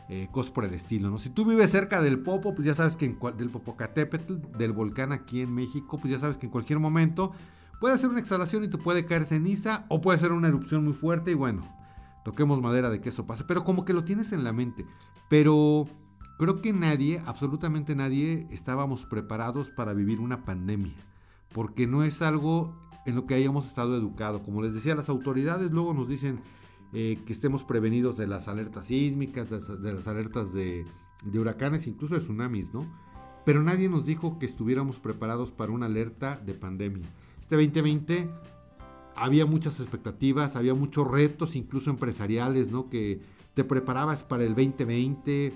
Eh, 0.10 0.28
cosas 0.32 0.52
por 0.52 0.66
el 0.66 0.74
estilo, 0.74 1.10
¿no? 1.10 1.18
Si 1.18 1.30
tú 1.30 1.46
vives 1.46 1.72
cerca 1.72 2.02
del 2.02 2.20
Popo, 2.20 2.54
pues 2.54 2.66
ya 2.66 2.74
sabes 2.74 2.98
que 2.98 3.06
en 3.06 3.18
del 3.38 3.50
Popocatépetl, 3.50 4.58
del 4.58 4.74
volcán 4.74 5.14
aquí 5.14 5.42
en 5.42 5.54
México, 5.54 5.98
pues 5.98 6.12
ya 6.12 6.20
sabes 6.20 6.38
que 6.38 6.46
en 6.46 6.52
cualquier 6.52 6.80
momento 6.80 7.32
puede 7.80 7.96
hacer 7.96 8.10
una 8.10 8.20
exhalación 8.20 8.66
y 8.66 8.68
te 8.68 8.78
puede 8.78 9.06
caer 9.06 9.24
ceniza 9.24 9.86
o 9.88 10.02
puede 10.02 10.20
ser 10.20 10.34
una 10.34 10.50
erupción 10.50 10.84
muy 10.84 10.94
fuerte 10.94 11.32
y 11.32 11.36
bueno, 11.36 11.62
toquemos 12.26 12.62
madera 12.62 12.90
de 12.90 13.00
que 13.00 13.10
eso 13.10 13.26
pase, 13.26 13.46
pero 13.46 13.64
como 13.64 13.86
que 13.86 13.94
lo 13.94 14.04
tienes 14.04 14.34
en 14.34 14.44
la 14.44 14.52
mente. 14.52 14.86
Pero 15.30 15.88
creo 16.38 16.62
que 16.62 16.74
nadie, 16.74 17.22
absolutamente 17.26 17.96
nadie, 17.96 18.46
estábamos 18.52 19.06
preparados 19.06 19.70
para 19.70 19.94
vivir 19.94 20.20
una 20.20 20.44
pandemia 20.44 21.13
porque 21.54 21.88
no 21.88 22.04
es 22.04 22.22
algo 22.22 22.74
en 23.06 23.16
lo 23.16 23.26
que 23.26 23.36
hayamos 23.36 23.68
estado 23.68 23.96
educados. 23.96 24.42
Como 24.42 24.62
les 24.62 24.74
decía, 24.74 24.96
las 24.96 25.10
autoridades 25.10 25.72
luego 25.72 25.94
nos 25.94 26.08
dicen 26.08 26.40
eh, 26.94 27.20
que 27.26 27.34
estemos 27.34 27.64
prevenidos 27.64 28.18
de 28.18 28.28
las 28.28 28.48
alertas 28.48 28.86
sísmicas, 28.86 29.50
de, 29.50 29.94
las 29.94 30.08
alertas 30.08 30.54
de, 30.54 30.86
huracanes, 31.34 31.88
incluso 31.88 32.16
de 32.16 32.22
tsunamis, 32.22 32.74
¿no? 32.74 32.86
Pero 33.46 33.62
nadie 33.62 33.90
nos 33.90 34.06
dijo 34.06 34.40
que 34.40 34.46
estuviéramos 34.46 35.00
preparados 35.00 35.52
para 35.52 35.72
una 35.72 35.88
alerta 35.88 36.38
de 36.38 36.54
pandemia. 36.54 37.08
Este 37.42 37.56
2020 37.56 38.30
había 39.16 39.46
muchas 39.46 39.80
expectativas, 39.80 40.56
había 40.56 40.74
muchos 40.74 41.10
retos, 41.10 41.56
incluso 41.56 41.90
empresariales, 41.90 42.72
¿no? 42.72 42.90
Que 42.90 43.22
te 43.54 43.64
preparabas 43.64 44.24
para 44.24 44.44
el 44.44 44.56
2020, 44.56 45.54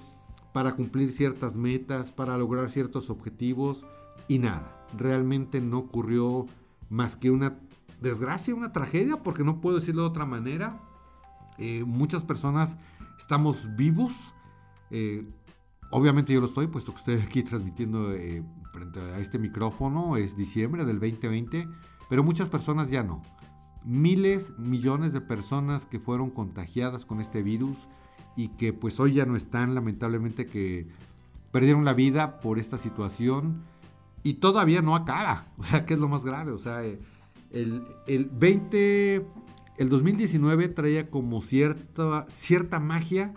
para 0.53 0.75
cumplir 0.75 1.11
ciertas 1.11 1.55
metas, 1.55 2.11
para 2.11 2.37
lograr 2.37 2.69
ciertos 2.69 3.09
objetivos 3.09 3.85
y 4.27 4.39
nada 4.39 4.77
realmente 4.95 5.61
no 5.61 5.79
ocurrió 5.79 6.45
más 6.89 7.15
que 7.15 7.31
una 7.31 7.57
desgracia, 8.01 8.55
una 8.55 8.71
tragedia, 8.71 9.23
porque 9.23 9.43
no 9.43 9.59
puedo 9.59 9.79
decirlo 9.79 10.03
de 10.03 10.09
otra 10.09 10.25
manera. 10.25 10.79
Eh, 11.57 11.83
muchas 11.85 12.23
personas 12.23 12.77
estamos 13.17 13.75
vivos. 13.75 14.33
Eh, 14.91 15.25
obviamente 15.91 16.33
yo 16.33 16.39
lo 16.39 16.45
estoy, 16.45 16.67
puesto 16.67 16.93
que 16.93 16.99
estoy 16.99 17.15
aquí 17.15 17.43
transmitiendo 17.43 18.13
eh, 18.13 18.43
frente 18.71 18.99
a 18.99 19.19
este 19.19 19.39
micrófono. 19.39 20.17
Es 20.17 20.37
diciembre 20.37 20.85
del 20.85 20.99
2020, 20.99 21.67
pero 22.09 22.23
muchas 22.23 22.47
personas 22.49 22.89
ya 22.89 23.03
no. 23.03 23.21
Miles, 23.83 24.51
millones 24.57 25.13
de 25.13 25.21
personas 25.21 25.85
que 25.85 25.99
fueron 25.99 26.29
contagiadas 26.29 27.05
con 27.05 27.21
este 27.21 27.41
virus 27.41 27.87
y 28.35 28.49
que 28.49 28.73
pues 28.73 28.99
hoy 28.99 29.13
ya 29.13 29.25
no 29.25 29.35
están, 29.35 29.75
lamentablemente 29.75 30.45
que 30.45 30.87
perdieron 31.51 31.85
la 31.85 31.93
vida 31.93 32.39
por 32.39 32.59
esta 32.59 32.77
situación 32.77 33.63
y 34.27 34.33
todavía 34.35 34.81
no 34.81 34.95
acaba. 34.95 35.45
O 35.57 35.63
sea, 35.63 35.85
que 35.85 35.93
es 35.93 35.99
lo 35.99 36.09
más 36.09 36.25
grave. 36.25 36.51
O 36.51 36.59
sea, 36.59 36.83
eh, 36.85 36.99
el, 37.51 37.83
el 38.07 38.25
20, 38.25 39.25
el 39.77 39.89
2019 39.89 40.67
traía 40.69 41.09
como 41.09 41.41
cierta, 41.41 42.25
cierta 42.27 42.79
magia 42.79 43.33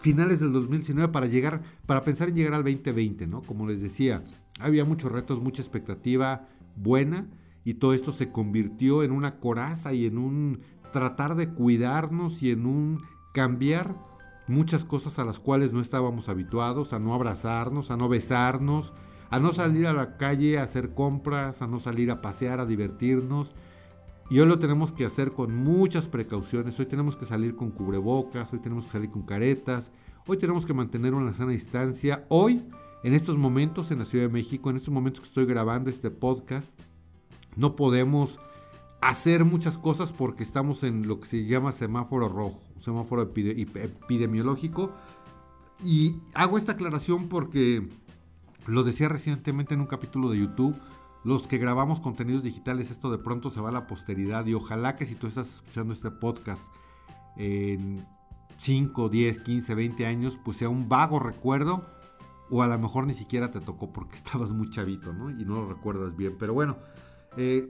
finales 0.00 0.40
del 0.40 0.52
2019 0.52 1.12
para 1.12 1.26
llegar, 1.26 1.62
para 1.84 2.02
pensar 2.02 2.30
en 2.30 2.36
llegar 2.36 2.54
al 2.54 2.64
2020, 2.64 3.26
¿no? 3.26 3.42
Como 3.42 3.66
les 3.66 3.82
decía, 3.82 4.24
había 4.58 4.86
muchos 4.86 5.12
retos, 5.12 5.42
mucha 5.42 5.60
expectativa 5.60 6.48
buena 6.76 7.26
y 7.62 7.74
todo 7.74 7.92
esto 7.92 8.14
se 8.14 8.30
convirtió 8.32 9.02
en 9.02 9.12
una 9.12 9.38
coraza 9.38 9.92
y 9.92 10.06
en 10.06 10.16
un 10.16 10.60
tratar 10.92 11.34
de 11.34 11.50
cuidarnos 11.50 12.42
y 12.42 12.50
en 12.50 12.64
un 12.64 13.02
cambiar 13.34 13.94
muchas 14.46 14.86
cosas 14.86 15.18
a 15.18 15.26
las 15.26 15.38
cuales 15.38 15.74
no 15.74 15.80
estábamos 15.80 16.30
habituados, 16.30 16.94
a 16.94 16.98
no 16.98 17.12
abrazarnos, 17.12 17.90
a 17.90 17.98
no 17.98 18.08
besarnos, 18.08 18.94
a 19.30 19.38
no 19.38 19.52
salir 19.52 19.86
a 19.86 19.92
la 19.92 20.16
calle 20.16 20.58
a 20.58 20.62
hacer 20.62 20.94
compras, 20.94 21.62
a 21.62 21.66
no 21.66 21.78
salir 21.78 22.10
a 22.10 22.20
pasear, 22.22 22.60
a 22.60 22.66
divertirnos. 22.66 23.52
Y 24.28 24.40
hoy 24.40 24.48
lo 24.48 24.58
tenemos 24.58 24.92
que 24.92 25.04
hacer 25.06 25.32
con 25.32 25.54
muchas 25.54 26.08
precauciones. 26.08 26.78
Hoy 26.78 26.86
tenemos 26.86 27.16
que 27.16 27.24
salir 27.24 27.54
con 27.54 27.70
cubrebocas, 27.70 28.52
hoy 28.52 28.58
tenemos 28.58 28.86
que 28.86 28.92
salir 28.92 29.10
con 29.10 29.22
caretas, 29.22 29.92
hoy 30.26 30.36
tenemos 30.36 30.66
que 30.66 30.74
mantener 30.74 31.14
una 31.14 31.32
sana 31.32 31.52
distancia. 31.52 32.24
Hoy, 32.28 32.64
en 33.02 33.14
estos 33.14 33.36
momentos 33.36 33.90
en 33.90 34.00
la 34.00 34.04
Ciudad 34.04 34.24
de 34.24 34.32
México, 34.32 34.70
en 34.70 34.76
estos 34.76 34.92
momentos 34.92 35.20
que 35.20 35.28
estoy 35.28 35.46
grabando 35.46 35.90
este 35.90 36.10
podcast, 36.10 36.70
no 37.54 37.76
podemos 37.76 38.40
hacer 39.00 39.44
muchas 39.44 39.78
cosas 39.78 40.12
porque 40.12 40.42
estamos 40.42 40.82
en 40.82 41.06
lo 41.06 41.20
que 41.20 41.26
se 41.26 41.44
llama 41.44 41.70
semáforo 41.72 42.28
rojo, 42.28 42.60
semáforo 42.78 43.22
epidemiológico. 43.22 44.92
Y 45.84 46.16
hago 46.34 46.58
esta 46.58 46.72
aclaración 46.72 47.28
porque 47.28 47.88
lo 48.66 48.84
decía 48.84 49.08
recientemente 49.08 49.74
en 49.74 49.80
un 49.80 49.86
capítulo 49.86 50.30
de 50.30 50.38
YouTube, 50.38 50.76
los 51.24 51.46
que 51.46 51.58
grabamos 51.58 52.00
contenidos 52.00 52.42
digitales, 52.42 52.90
esto 52.90 53.10
de 53.10 53.18
pronto 53.18 53.50
se 53.50 53.60
va 53.60 53.70
a 53.70 53.72
la 53.72 53.86
posteridad 53.86 54.46
y 54.46 54.54
ojalá 54.54 54.96
que 54.96 55.06
si 55.06 55.14
tú 55.14 55.26
estás 55.26 55.48
escuchando 55.56 55.92
este 55.92 56.10
podcast 56.10 56.62
en 57.36 58.06
5, 58.58 59.08
10, 59.08 59.40
15, 59.40 59.74
20 59.74 60.06
años, 60.06 60.38
pues 60.44 60.56
sea 60.58 60.68
un 60.68 60.88
vago 60.88 61.18
recuerdo 61.18 61.84
o 62.50 62.62
a 62.62 62.66
lo 62.66 62.78
mejor 62.78 63.06
ni 63.06 63.14
siquiera 63.14 63.50
te 63.50 63.60
tocó 63.60 63.92
porque 63.92 64.16
estabas 64.16 64.52
muy 64.52 64.70
chavito, 64.70 65.12
¿no? 65.12 65.30
Y 65.30 65.44
no 65.44 65.56
lo 65.56 65.68
recuerdas 65.68 66.16
bien. 66.16 66.36
Pero 66.38 66.54
bueno, 66.54 66.76
eh, 67.36 67.66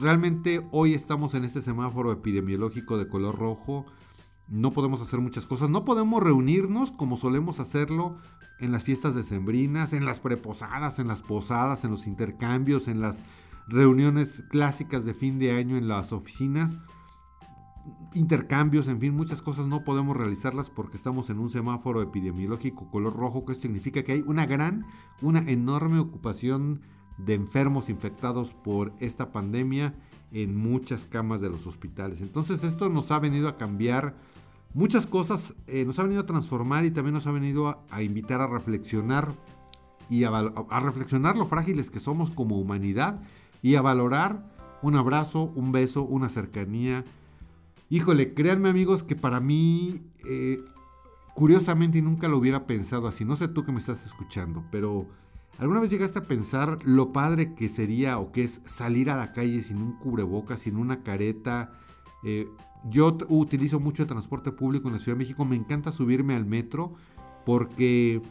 realmente 0.00 0.66
hoy 0.70 0.94
estamos 0.94 1.34
en 1.34 1.44
este 1.44 1.62
semáforo 1.62 2.12
epidemiológico 2.12 2.98
de 2.98 3.08
color 3.08 3.38
rojo. 3.38 3.86
No 4.48 4.72
podemos 4.72 5.00
hacer 5.00 5.20
muchas 5.20 5.46
cosas. 5.46 5.70
No 5.70 5.84
podemos 5.84 6.22
reunirnos 6.22 6.90
como 6.90 7.16
solemos 7.16 7.60
hacerlo 7.60 8.16
en 8.58 8.72
las 8.72 8.82
fiestas 8.82 9.14
decembrinas, 9.14 9.92
en 9.92 10.04
las 10.04 10.20
preposadas, 10.20 10.98
en 10.98 11.08
las 11.08 11.22
posadas, 11.22 11.84
en 11.84 11.90
los 11.90 12.06
intercambios, 12.06 12.88
en 12.88 13.00
las 13.00 13.20
reuniones 13.68 14.42
clásicas 14.48 15.04
de 15.04 15.14
fin 15.14 15.38
de 15.38 15.52
año 15.52 15.76
en 15.76 15.88
las 15.88 16.12
oficinas, 16.12 16.78
intercambios, 18.14 18.88
en 18.88 19.00
fin, 19.00 19.14
muchas 19.14 19.42
cosas 19.42 19.66
no 19.66 19.84
podemos 19.84 20.16
realizarlas 20.16 20.70
porque 20.70 20.96
estamos 20.96 21.30
en 21.30 21.38
un 21.38 21.50
semáforo 21.50 22.02
epidemiológico 22.02 22.90
color 22.90 23.14
rojo, 23.14 23.44
que 23.44 23.52
esto 23.52 23.62
significa 23.62 24.02
que 24.02 24.12
hay 24.12 24.24
una 24.26 24.46
gran, 24.46 24.86
una 25.20 25.40
enorme 25.40 25.98
ocupación 25.98 26.80
de 27.18 27.34
enfermos 27.34 27.88
infectados 27.88 28.54
por 28.54 28.94
esta 29.00 29.32
pandemia 29.32 29.94
en 30.32 30.56
muchas 30.56 31.04
camas 31.04 31.40
de 31.40 31.50
los 31.50 31.66
hospitales. 31.66 32.20
Entonces 32.20 32.64
esto 32.64 32.88
nos 32.88 33.10
ha 33.10 33.18
venido 33.18 33.48
a 33.48 33.56
cambiar 33.56 34.16
muchas 34.74 35.06
cosas 35.06 35.54
eh, 35.66 35.84
nos 35.84 35.98
ha 35.98 36.02
venido 36.02 36.22
a 36.22 36.26
transformar 36.26 36.84
y 36.84 36.90
también 36.90 37.14
nos 37.14 37.26
ha 37.26 37.32
venido 37.32 37.84
a, 37.90 38.02
invitar 38.02 38.40
a 38.40 38.46
reflexionar 38.46 39.32
y 40.10 40.24
a, 40.24 40.30
reflexionar 40.80 41.36
lo 41.36 41.46
frágiles 41.46 41.90
que 41.90 42.00
somos 42.00 42.30
como 42.30 42.58
humanidad 42.58 43.20
y 43.62 43.74
a 43.74 43.82
valorar 43.82 44.50
un 44.82 44.96
abrazo, 44.96 45.52
un 45.54 45.72
beso, 45.72 46.04
una 46.04 46.28
cercanía. 46.28 47.04
Híjole, 47.90 48.34
créanme 48.34 48.68
amigos 48.68 49.02
que 49.02 49.16
para 49.16 49.40
mí, 49.40 50.02
eh, 50.28 50.62
curiosamente, 51.34 51.98
y 51.98 52.02
nunca 52.02 52.28
lo 52.28 52.38
hubiera 52.38 52.66
pensado 52.66 53.08
así, 53.08 53.24
no 53.24 53.36
sé 53.36 53.48
tú 53.48 53.64
que 53.64 53.72
me 53.72 53.78
estás 53.78 54.06
escuchando, 54.06 54.64
pero 54.70 55.06
¿alguna 55.58 55.80
vez 55.80 55.90
llegaste 55.90 56.20
a 56.20 56.24
pensar 56.24 56.78
lo 56.84 57.12
padre 57.12 57.54
que 57.54 57.68
sería 57.68 58.18
o 58.18 58.30
que 58.30 58.44
es 58.44 58.60
salir 58.64 59.10
a 59.10 59.16
la 59.16 59.32
calle 59.32 59.62
sin 59.62 59.82
un 59.82 59.92
cubrebocas, 59.98 60.60
sin 60.60 60.76
una 60.76 61.02
careta? 61.02 61.72
Eh, 62.22 62.48
yo 62.90 63.16
utilizo 63.28 63.80
mucho 63.80 64.02
el 64.02 64.08
transporte 64.08 64.52
público 64.52 64.88
en 64.88 64.94
la 64.94 65.00
Ciudad 65.00 65.16
de 65.16 65.24
México. 65.24 65.44
Me 65.44 65.56
encanta 65.56 65.92
subirme 65.92 66.34
al 66.34 66.46
metro 66.46 66.94
porque 67.44 68.22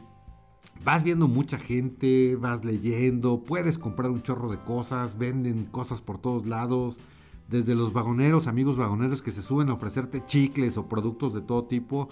vas 0.84 1.04
viendo 1.04 1.28
mucha 1.28 1.58
gente, 1.58 2.36
vas 2.36 2.64
leyendo, 2.64 3.44
puedes 3.44 3.78
comprar 3.78 4.12
un 4.12 4.22
chorro 4.22 4.50
de 4.50 4.60
cosas, 4.60 5.18
venden 5.18 5.66
cosas 5.66 6.02
por 6.02 6.20
todos 6.20 6.46
lados. 6.46 6.98
Desde 7.50 7.76
los 7.76 7.94
vagoneros, 7.94 8.48
amigos 8.48 8.76
vagoneros 8.76 9.22
que 9.22 9.32
se 9.32 9.42
suben 9.42 9.70
a 9.70 9.74
ofrecerte 9.74 10.26
chicles 10.26 10.78
o 10.78 10.90
productos 10.90 11.34
de 11.34 11.40
todo 11.40 11.64
tipo, 11.64 12.10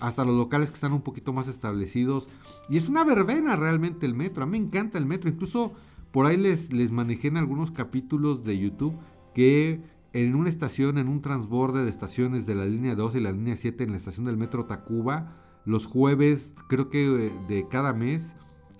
hasta 0.00 0.24
los 0.24 0.34
locales 0.34 0.70
que 0.70 0.74
están 0.74 0.92
un 0.92 1.02
poquito 1.02 1.32
más 1.32 1.46
establecidos. 1.46 2.28
Y 2.68 2.78
es 2.78 2.88
una 2.88 3.04
verbena 3.04 3.54
realmente 3.54 4.06
el 4.06 4.14
metro. 4.14 4.42
A 4.42 4.46
mí 4.46 4.58
me 4.58 4.66
encanta 4.66 4.98
el 4.98 5.06
metro. 5.06 5.30
Incluso 5.30 5.72
por 6.10 6.26
ahí 6.26 6.36
les, 6.36 6.72
les 6.72 6.90
manejé 6.90 7.28
en 7.28 7.36
algunos 7.36 7.70
capítulos 7.70 8.42
de 8.42 8.58
YouTube 8.58 8.94
que 9.34 9.80
en 10.12 10.34
una 10.34 10.48
estación, 10.48 10.98
en 10.98 11.08
un 11.08 11.22
transborde 11.22 11.84
de 11.84 11.90
estaciones 11.90 12.46
de 12.46 12.54
la 12.54 12.66
línea 12.66 12.94
2 12.94 13.14
y 13.16 13.20
la 13.20 13.32
línea 13.32 13.56
7 13.56 13.84
en 13.84 13.92
la 13.92 13.96
estación 13.96 14.26
del 14.26 14.36
metro 14.36 14.66
Tacuba, 14.66 15.36
los 15.64 15.86
jueves, 15.86 16.52
creo 16.68 16.90
que 16.90 17.26
eh, 17.26 17.32
de 17.48 17.66
cada 17.68 17.92
mes, 17.92 18.36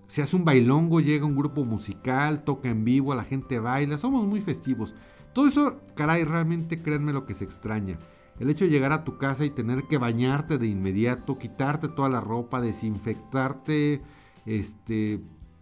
se 0.09 0.21
hace 0.21 0.37
un 0.37 0.45
bailongo, 0.45 1.01
llega 1.01 1.25
un 1.25 1.37
grupo 1.37 1.65
musical, 1.65 2.45
toca 2.45 2.69
en 2.69 2.85
vivo, 2.85 3.15
la 3.15 3.25
gente 3.25 3.59
baila, 3.59 3.97
somos 3.97 4.27
muy 4.27 4.41
festivos. 4.41 4.95
Todo 5.33 5.47
eso, 5.47 5.81
caray, 5.95 6.25
realmente 6.25 6.83
créanme 6.83 7.15
lo 7.15 7.25
que 7.25 7.33
se 7.33 7.45
extraña. 7.45 7.99
El 8.39 8.51
hecho 8.51 8.65
de 8.65 8.71
llegar 8.71 8.93
a 8.93 9.05
tu 9.05 9.17
casa 9.17 9.45
y 9.45 9.51
tener 9.51 9.85
que 9.85 9.97
bañarte 9.97 10.59
de 10.59 10.67
inmediato, 10.67 11.39
quitarte 11.39 11.89
toda 11.89 12.11
la 12.11 12.21
ropa, 12.21 12.61
desinfectarte, 12.61 14.03
este, 14.45 15.21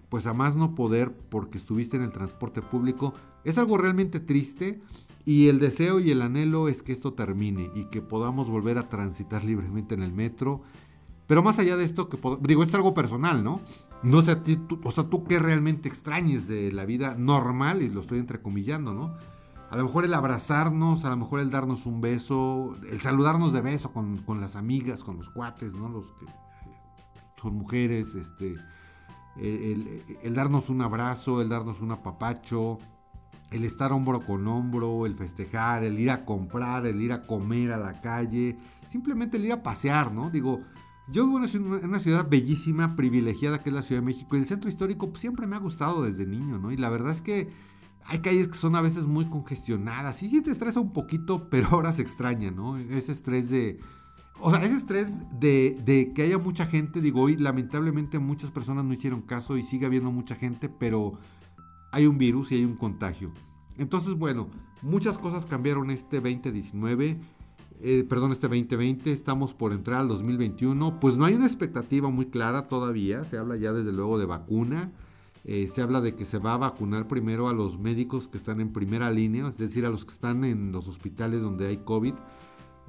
pues 0.08 0.26
a 0.26 0.34
más 0.34 0.56
no 0.56 0.74
poder 0.74 1.12
porque 1.12 1.58
estuviste 1.58 1.96
en 1.96 2.02
el 2.02 2.10
transporte 2.10 2.60
público, 2.60 3.14
es 3.44 3.56
algo 3.56 3.78
realmente 3.78 4.18
triste 4.18 4.80
y 5.24 5.48
el 5.48 5.58
deseo 5.58 6.00
y 6.00 6.10
el 6.10 6.22
anhelo 6.22 6.68
es 6.68 6.82
que 6.82 6.92
esto 6.92 7.12
termine 7.12 7.70
y 7.74 7.84
que 7.86 8.00
podamos 8.00 8.48
volver 8.48 8.78
a 8.78 8.88
transitar 8.88 9.44
libremente 9.44 9.94
en 9.94 10.02
el 10.02 10.12
metro. 10.12 10.62
Pero 11.26 11.42
más 11.42 11.58
allá 11.58 11.76
de 11.76 11.84
esto, 11.84 12.08
que 12.08 12.18
digo, 12.40 12.62
es 12.62 12.74
algo 12.74 12.94
personal, 12.94 13.44
¿no? 13.44 13.60
No 14.02 14.22
sé 14.22 14.32
a 14.32 14.42
ti, 14.42 14.58
o 14.82 14.90
sea, 14.90 15.04
tú 15.04 15.24
qué 15.24 15.38
realmente 15.38 15.88
extrañes 15.88 16.48
de 16.48 16.72
la 16.72 16.84
vida 16.84 17.14
normal, 17.16 17.82
y 17.82 17.88
lo 17.88 18.00
estoy 18.00 18.18
entrecomillando, 18.18 18.94
¿no? 18.94 19.14
A 19.70 19.76
lo 19.76 19.84
mejor 19.84 20.04
el 20.04 20.14
abrazarnos, 20.14 21.04
a 21.04 21.10
lo 21.10 21.16
mejor 21.16 21.38
el 21.38 21.50
darnos 21.50 21.86
un 21.86 22.00
beso, 22.00 22.76
el 22.90 23.00
saludarnos 23.00 23.52
de 23.52 23.60
beso 23.60 23.92
con, 23.92 24.40
las 24.40 24.56
amigas, 24.56 25.04
con 25.04 25.18
los 25.18 25.30
cuates, 25.30 25.74
¿no? 25.74 25.88
Los 25.88 26.06
que 26.12 26.26
son 27.40 27.54
mujeres, 27.54 28.16
este, 28.16 28.56
el, 29.36 30.02
el, 30.22 30.34
darnos 30.34 30.70
un 30.70 30.82
abrazo, 30.82 31.40
el 31.40 31.48
darnos 31.48 31.80
un 31.80 31.92
apapacho, 31.92 32.78
el 33.50 33.64
estar 33.64 33.92
hombro 33.92 34.24
con 34.24 34.46
hombro, 34.46 35.06
el 35.06 35.14
festejar, 35.14 35.84
el 35.84 35.98
ir 35.98 36.10
a 36.10 36.24
comprar, 36.24 36.86
el 36.86 37.00
ir 37.00 37.12
a 37.12 37.26
comer 37.26 37.72
a 37.72 37.78
la 37.78 38.00
calle, 38.00 38.56
simplemente 38.88 39.36
el 39.36 39.44
ir 39.46 39.52
a 39.52 39.62
pasear, 39.62 40.12
¿no? 40.12 40.30
Digo, 40.30 40.60
yo 41.08 41.26
vivo 41.26 41.40
en 41.44 41.84
una 41.84 41.98
ciudad 41.98 42.28
bellísima, 42.28 42.94
privilegiada 42.94 43.62
que 43.62 43.70
es 43.70 43.74
la 43.74 43.82
Ciudad 43.82 44.00
de 44.00 44.06
México 44.06 44.36
y 44.36 44.40
el 44.40 44.46
centro 44.46 44.68
histórico 44.68 45.08
pues, 45.10 45.20
siempre 45.20 45.46
me 45.46 45.56
ha 45.56 45.58
gustado 45.58 46.04
desde 46.04 46.26
niño, 46.26 46.58
¿no? 46.58 46.70
Y 46.70 46.76
la 46.76 46.88
verdad 46.88 47.10
es 47.10 47.20
que 47.20 47.48
hay 48.06 48.20
calles 48.20 48.48
que 48.48 48.54
son 48.54 48.76
a 48.76 48.80
veces 48.80 49.06
muy 49.06 49.26
congestionadas. 49.26 50.22
Y 50.22 50.28
sí 50.28 50.40
te 50.40 50.50
estresa 50.50 50.80
un 50.80 50.92
poquito, 50.92 51.48
pero 51.50 51.68
ahora 51.72 51.92
se 51.92 52.02
extraña, 52.02 52.50
¿no? 52.50 52.76
Ese 52.76 53.12
estrés 53.12 53.50
de... 53.50 53.80
O 54.42 54.50
sea, 54.50 54.62
ese 54.62 54.76
estrés 54.76 55.14
de, 55.38 56.12
que 56.14 56.22
haya 56.22 56.38
mucha 56.38 56.64
gente, 56.64 57.02
digo, 57.02 57.20
hoy 57.20 57.36
lamentablemente 57.36 58.18
muchas 58.18 58.50
personas 58.50 58.86
no 58.86 58.94
hicieron 58.94 59.20
caso 59.20 59.58
y 59.58 59.64
sigue 59.64 59.84
habiendo 59.84 60.10
mucha 60.10 60.34
gente, 60.34 60.70
pero 60.70 61.18
hay 61.90 62.06
un 62.06 62.18
virus 62.18 62.52
y 62.52 62.56
hay 62.56 62.64
un 62.64 62.76
contagio. 62.76 63.32
Entonces, 63.78 64.14
bueno, 64.14 64.48
muchas 64.82 65.18
cosas 65.18 65.46
cambiaron 65.46 65.90
este 65.90 66.20
2019, 66.20 67.18
eh, 67.82 68.04
perdón, 68.08 68.32
este 68.32 68.46
2020, 68.46 69.12
estamos 69.12 69.54
por 69.54 69.72
entrar 69.72 70.00
al 70.00 70.08
2021, 70.08 71.00
pues 71.00 71.16
no 71.16 71.24
hay 71.24 71.34
una 71.34 71.46
expectativa 71.46 72.10
muy 72.10 72.26
clara 72.26 72.68
todavía, 72.68 73.24
se 73.24 73.38
habla 73.38 73.56
ya 73.56 73.72
desde 73.72 73.92
luego 73.92 74.18
de 74.18 74.26
vacuna, 74.26 74.92
eh, 75.44 75.66
se 75.68 75.80
habla 75.80 76.02
de 76.02 76.14
que 76.14 76.26
se 76.26 76.38
va 76.38 76.54
a 76.54 76.58
vacunar 76.58 77.08
primero 77.08 77.48
a 77.48 77.54
los 77.54 77.78
médicos 77.78 78.28
que 78.28 78.36
están 78.36 78.60
en 78.60 78.72
primera 78.72 79.10
línea, 79.10 79.48
es 79.48 79.56
decir, 79.56 79.86
a 79.86 79.90
los 79.90 80.04
que 80.04 80.12
están 80.12 80.44
en 80.44 80.72
los 80.72 80.88
hospitales 80.88 81.40
donde 81.40 81.68
hay 81.68 81.78
COVID. 81.78 82.14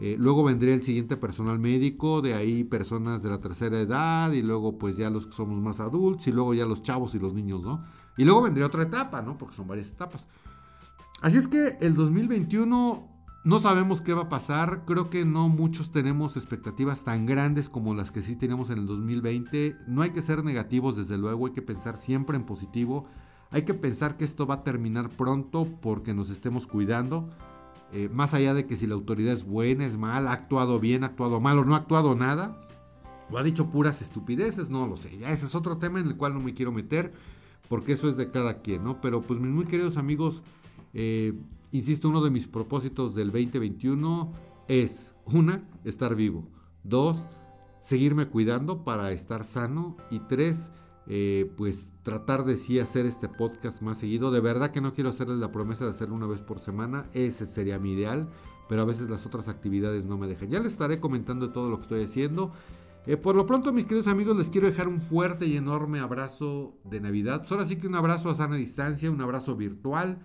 Eh, 0.04 0.16
luego 0.18 0.44
vendría 0.44 0.74
el 0.74 0.82
siguiente 0.82 1.16
personal 1.16 1.60
médico, 1.60 2.24
de 2.24 2.34
ahí 2.34 2.64
personas 2.64 3.22
de 3.22 3.30
la 3.30 3.40
tercera 3.40 3.80
edad 3.80 4.32
y 4.32 4.42
luego 4.42 4.80
pues 4.80 4.98
ya 4.98 5.12
los 5.12 5.28
que 5.28 5.34
somos 5.34 5.62
más 5.62 5.80
adultos 5.80 6.26
y 6.26 6.32
luego 6.32 6.56
ya 6.56 6.66
los 6.66 6.82
chavos 6.82 7.14
y 7.14 7.20
los 7.20 7.36
niños, 7.36 7.62
¿no? 7.62 7.86
Y 8.18 8.24
luego 8.24 8.42
vendría 8.42 8.66
otra 8.66 8.82
etapa, 8.82 9.22
¿no? 9.22 9.38
Porque 9.38 9.56
son 9.56 9.68
varias 9.68 9.90
etapas. 9.90 10.28
Así 11.22 11.38
es 11.38 11.48
que 11.48 11.78
el 11.82 11.94
2021 11.94 13.08
no 13.44 13.60
sabemos 13.60 14.02
qué 14.02 14.16
va 14.16 14.24
a 14.24 14.30
pasar, 14.30 14.86
creo 14.88 15.12
que 15.12 15.24
no 15.24 15.50
muchos 15.50 15.92
tenemos 15.92 16.36
expectativas 16.36 17.04
tan 17.04 17.28
grandes 17.28 17.70
como 17.70 17.94
las 17.94 18.12
que 18.12 18.24
sí 18.24 18.36
tenemos 18.36 18.72
en 18.72 18.80
el 18.80 18.88
2020. 18.88 19.76
No 19.88 20.02
hay 20.02 20.10
que 20.10 20.24
ser 20.24 20.44
negativos, 20.44 20.96
desde 20.96 21.20
luego, 21.20 21.46
hay 21.46 21.54
que 21.54 21.62
pensar 21.62 21.96
siempre 21.96 22.38
en 22.38 22.44
positivo. 22.44 23.06
Hay 23.52 23.64
que 23.66 23.76
pensar 23.76 24.18
que 24.18 24.26
esto 24.26 24.48
va 24.48 24.56
a 24.56 24.64
terminar 24.64 25.10
pronto 25.10 25.68
porque 25.80 26.16
nos 26.16 26.32
estemos 26.32 26.66
cuidando. 26.66 27.30
Eh, 27.94 28.10
más 28.12 28.34
allá 28.34 28.54
de 28.54 28.66
que 28.66 28.76
si 28.76 28.88
la 28.88 28.96
autoridad 28.96 29.34
es 29.34 29.44
buena, 29.44 29.86
es 29.86 29.98
mala, 29.98 30.32
ha 30.32 30.34
actuado 30.34 30.80
bien, 30.80 31.04
ha 31.04 31.08
actuado 31.08 31.42
mal 31.42 31.60
o 31.60 31.66
no 31.66 31.76
ha 31.76 31.80
actuado 31.80 32.16
nada, 32.16 32.66
o 33.30 33.38
ha 33.38 33.44
dicho 33.44 33.70
puras 33.70 34.02
estupideces, 34.02 34.70
no 34.70 34.88
lo 34.88 34.98
sé. 34.98 35.18
Ya 35.18 35.32
ese 35.32 35.46
es 35.46 35.56
otro 35.56 35.78
tema 35.78 36.00
en 36.00 36.08
el 36.08 36.18
cual 36.18 36.34
no 36.34 36.40
me 36.40 36.54
quiero 36.54 36.72
meter 36.72 37.14
porque 37.68 37.94
eso 37.94 38.10
es 38.10 38.18
de 38.18 38.32
cada 38.32 38.62
quien, 38.62 38.84
¿no? 38.84 39.00
Pero 39.02 39.22
pues 39.22 39.40
mis 39.40 39.50
muy 39.50 39.66
queridos 39.66 39.98
amigos, 39.98 40.44
eh, 40.94 41.34
Insisto, 41.72 42.10
uno 42.10 42.22
de 42.22 42.32
mis 42.32 42.48
propósitos 42.48 43.16
del 43.16 43.32
2021 43.32 44.34
es, 44.68 45.14
una, 45.26 45.64
estar 45.86 46.16
vivo. 46.16 46.46
Dos, 46.84 47.24
seguirme 47.80 48.28
cuidando 48.28 48.84
para 48.84 49.12
estar 49.14 49.46
sano. 49.46 49.96
Y 50.10 50.20
tres, 50.20 50.74
eh, 51.08 51.52
pues 51.58 51.88
tratar 52.04 52.46
de 52.46 52.58
sí 52.58 52.80
hacer 52.80 53.06
este 53.06 53.28
podcast 53.28 53.82
más 53.82 54.00
seguido. 54.00 54.32
De 54.32 54.40
verdad 54.40 54.72
que 54.72 54.82
no 54.82 54.94
quiero 54.94 55.10
hacerles 55.10 55.38
la 55.38 55.52
promesa 55.52 55.86
de 55.86 55.92
hacerlo 55.92 56.16
una 56.16 56.28
vez 56.28 56.42
por 56.42 56.60
semana. 56.60 57.10
Ese 57.14 57.46
sería 57.46 57.80
mi 57.80 57.94
ideal. 57.94 58.30
Pero 58.70 58.84
a 58.84 58.86
veces 58.86 59.10
las 59.10 59.26
otras 59.26 59.50
actividades 59.50 60.06
no 60.06 60.18
me 60.18 60.28
dejan. 60.28 60.50
Ya 60.50 60.60
les 60.60 60.72
estaré 60.72 61.00
comentando 61.00 61.52
todo 61.52 61.70
lo 61.70 61.78
que 61.78 61.84
estoy 61.84 62.04
haciendo. 62.04 62.54
Eh, 63.06 63.18
por 63.18 63.36
lo 63.36 63.46
pronto, 63.46 63.74
mis 63.74 63.86
queridos 63.86 64.08
amigos, 64.08 64.38
les 64.38 64.50
quiero 64.50 64.68
dejar 64.68 64.88
un 64.88 65.02
fuerte 65.02 65.46
y 65.46 65.58
enorme 65.58 66.00
abrazo 66.00 66.78
de 66.84 67.02
Navidad. 67.02 67.40
Pues 67.40 67.52
ahora 67.52 67.66
sí 67.66 67.76
que 67.76 67.88
un 67.88 67.96
abrazo 67.96 68.30
a 68.30 68.36
sana 68.36 68.56
distancia, 68.56 69.12
un 69.12 69.22
abrazo 69.22 69.56
virtual 69.56 70.20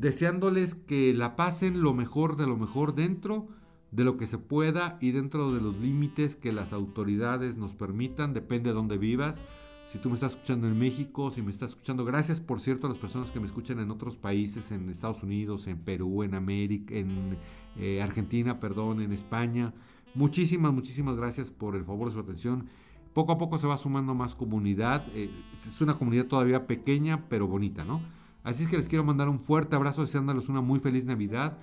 deseándoles 0.00 0.74
que 0.74 1.14
la 1.14 1.36
pasen 1.36 1.80
lo 1.80 1.94
mejor 1.94 2.36
de 2.36 2.46
lo 2.46 2.56
mejor 2.56 2.94
dentro 2.94 3.48
de 3.90 4.04
lo 4.04 4.16
que 4.16 4.26
se 4.26 4.36
pueda 4.36 4.98
y 5.00 5.12
dentro 5.12 5.54
de 5.54 5.60
los 5.60 5.78
límites 5.78 6.36
que 6.36 6.52
las 6.52 6.72
autoridades 6.72 7.56
nos 7.56 7.74
permitan, 7.74 8.34
depende 8.34 8.70
de 8.70 8.74
dónde 8.74 8.98
vivas. 8.98 9.40
Si 9.86 9.98
tú 9.98 10.08
me 10.08 10.14
estás 10.14 10.32
escuchando 10.32 10.66
en 10.66 10.76
México, 10.76 11.30
si 11.30 11.42
me 11.42 11.50
estás 11.50 11.70
escuchando, 11.70 12.04
gracias 12.04 12.40
por 12.40 12.60
cierto 12.60 12.86
a 12.86 12.90
las 12.90 12.98
personas 12.98 13.30
que 13.30 13.38
me 13.38 13.46
escuchan 13.46 13.78
en 13.78 13.90
otros 13.92 14.16
países, 14.16 14.72
en 14.72 14.90
Estados 14.90 15.22
Unidos, 15.22 15.68
en 15.68 15.78
Perú, 15.78 16.24
en 16.24 16.34
América, 16.34 16.94
en 16.94 17.38
eh, 17.76 18.02
Argentina, 18.02 18.58
perdón, 18.58 19.00
en 19.00 19.12
España. 19.12 19.72
Muchísimas, 20.14 20.72
muchísimas 20.72 21.16
gracias 21.16 21.52
por 21.52 21.76
el 21.76 21.84
favor 21.84 22.08
de 22.08 22.14
su 22.14 22.20
atención. 22.20 22.68
Poco 23.12 23.32
a 23.32 23.38
poco 23.38 23.58
se 23.58 23.68
va 23.68 23.76
sumando 23.76 24.14
más 24.14 24.34
comunidad. 24.34 25.06
Eh, 25.14 25.30
es 25.64 25.80
una 25.80 25.94
comunidad 25.94 26.26
todavía 26.26 26.66
pequeña, 26.66 27.28
pero 27.28 27.46
bonita, 27.46 27.84
¿no? 27.84 28.00
Así 28.42 28.64
es 28.64 28.68
que 28.68 28.76
les 28.76 28.88
quiero 28.88 29.04
mandar 29.04 29.28
un 29.28 29.40
fuerte 29.40 29.76
abrazo, 29.76 30.00
deseándoles 30.00 30.48
una 30.48 30.60
muy 30.60 30.80
feliz 30.80 31.04
Navidad. 31.04 31.58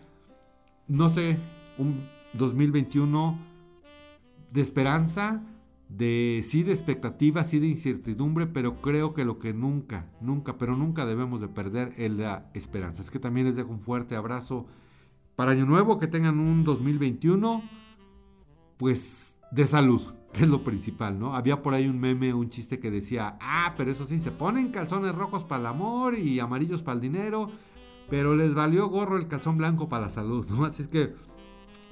No 0.88 1.10
sé, 1.10 1.38
un 1.78 2.08
2021 2.34 3.38
de 4.52 4.62
esperanza, 4.62 5.44
de 5.98 6.44
sí 6.44 6.64
de 6.64 6.72
expectativa, 6.72 7.44
sí 7.44 7.60
de 7.60 7.68
incertidumbre, 7.68 8.48
pero 8.48 8.82
creo 8.82 9.14
que 9.14 9.26
lo 9.26 9.38
que 9.38 9.54
nunca, 9.54 10.10
nunca, 10.22 10.58
pero 10.58 10.76
nunca 10.76 11.06
debemos 11.06 11.40
de 11.40 11.48
perder 11.48 11.94
es 11.98 12.12
la 12.12 12.50
esperanza. 12.54 13.02
Es 13.02 13.12
que 13.12 13.20
también 13.20 13.46
les 13.46 13.56
dejo 13.56 13.72
un 13.72 13.80
fuerte 13.80 14.16
abrazo 14.16 14.66
para 15.36 15.52
Año 15.52 15.66
Nuevo, 15.66 16.00
que 16.00 16.08
tengan 16.08 16.40
un 16.40 16.64
2021, 16.64 17.62
pues 18.78 19.36
de 19.52 19.68
salud, 19.68 20.02
que 20.32 20.44
es 20.44 20.50
lo 20.50 20.64
principal, 20.64 21.20
¿no? 21.20 21.36
Había 21.36 21.62
por 21.62 21.76
ahí 21.76 21.88
un 21.88 22.00
meme, 22.00 22.34
un 22.34 22.50
chiste 22.50 22.80
que 22.80 22.90
decía, 22.90 23.38
ah, 23.40 23.76
pero 23.78 23.92
eso 23.92 24.06
sí, 24.06 24.18
se 24.18 24.32
ponen 24.32 24.72
calzones 24.72 25.14
rojos 25.14 25.44
para 25.44 25.62
el 25.62 25.66
amor 25.68 26.16
y 26.16 26.40
amarillos 26.40 26.82
para 26.82 26.96
el 26.96 27.02
dinero, 27.02 27.52
pero 28.10 28.36
les 28.36 28.56
valió 28.56 28.88
gorro 28.88 29.18
el 29.18 29.28
calzón 29.28 29.58
blanco 29.58 29.90
para 29.90 30.06
la 30.06 30.10
salud, 30.10 30.50
¿no? 30.50 30.66
Así 30.66 30.82
es 30.82 30.88
que, 30.88 31.14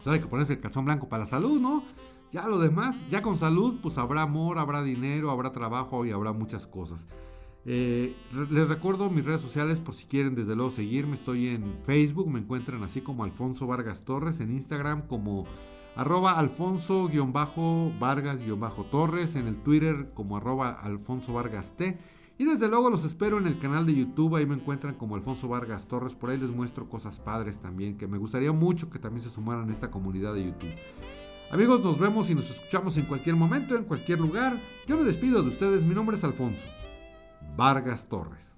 pues 0.03 0.07
hay 0.07 0.19
que 0.19 0.27
ponerse 0.27 0.53
el 0.53 0.59
calzón 0.59 0.85
blanco 0.85 1.07
para 1.07 1.23
la 1.23 1.29
salud, 1.29 1.61
¿no? 1.61 1.83
Ya 2.31 2.47
lo 2.47 2.59
demás, 2.59 2.97
ya 3.09 3.21
con 3.21 3.37
salud, 3.37 3.79
pues 3.81 3.97
habrá 3.97 4.21
amor, 4.21 4.57
habrá 4.57 4.83
dinero, 4.83 5.31
habrá 5.31 5.51
trabajo 5.51 6.05
y 6.05 6.11
habrá 6.11 6.31
muchas 6.31 6.65
cosas. 6.65 7.07
Eh, 7.65 8.15
les 8.49 8.69
recuerdo 8.69 9.09
mis 9.09 9.25
redes 9.25 9.41
sociales 9.41 9.79
por 9.79 9.93
si 9.93 10.05
quieren 10.05 10.33
desde 10.33 10.55
luego 10.55 10.71
seguirme. 10.71 11.15
Estoy 11.15 11.49
en 11.49 11.77
Facebook, 11.85 12.29
me 12.29 12.39
encuentran 12.39 12.83
así 12.83 13.01
como 13.01 13.25
Alfonso 13.25 13.67
Vargas 13.67 14.05
Torres, 14.05 14.39
en 14.39 14.51
Instagram 14.51 15.07
como 15.07 15.45
arroba 15.95 16.39
alfonso-vargas-torres, 16.39 19.35
en 19.35 19.47
el 19.47 19.57
Twitter 19.57 20.11
como 20.13 20.37
arroba 20.37 20.71
alfonso 20.71 21.33
vargas 21.33 21.75
t. 21.75 21.99
Y 22.37 22.45
desde 22.45 22.69
luego 22.69 22.89
los 22.89 23.03
espero 23.03 23.37
en 23.37 23.45
el 23.45 23.59
canal 23.59 23.85
de 23.85 23.93
YouTube, 23.93 24.37
ahí 24.37 24.45
me 24.47 24.55
encuentran 24.55 24.95
como 24.95 25.15
Alfonso 25.15 25.47
Vargas 25.47 25.87
Torres, 25.87 26.15
por 26.15 26.31
ahí 26.31 26.39
les 26.39 26.49
muestro 26.49 26.89
cosas 26.89 27.19
padres 27.19 27.59
también, 27.59 27.97
que 27.97 28.07
me 28.07 28.17
gustaría 28.17 28.51
mucho 28.51 28.89
que 28.89 28.97
también 28.97 29.21
se 29.21 29.29
sumaran 29.29 29.69
a 29.69 29.71
esta 29.71 29.91
comunidad 29.91 30.33
de 30.33 30.45
YouTube. 30.45 30.73
Amigos, 31.51 31.83
nos 31.83 31.99
vemos 31.99 32.29
y 32.29 32.35
nos 32.35 32.49
escuchamos 32.49 32.97
en 32.97 33.03
cualquier 33.03 33.35
momento, 33.35 33.75
en 33.75 33.83
cualquier 33.83 34.21
lugar. 34.21 34.57
Yo 34.87 34.95
me 34.95 35.03
despido 35.03 35.43
de 35.43 35.49
ustedes, 35.49 35.83
mi 35.83 35.93
nombre 35.93 36.15
es 36.15 36.23
Alfonso 36.23 36.69
Vargas 37.57 38.07
Torres. 38.07 38.57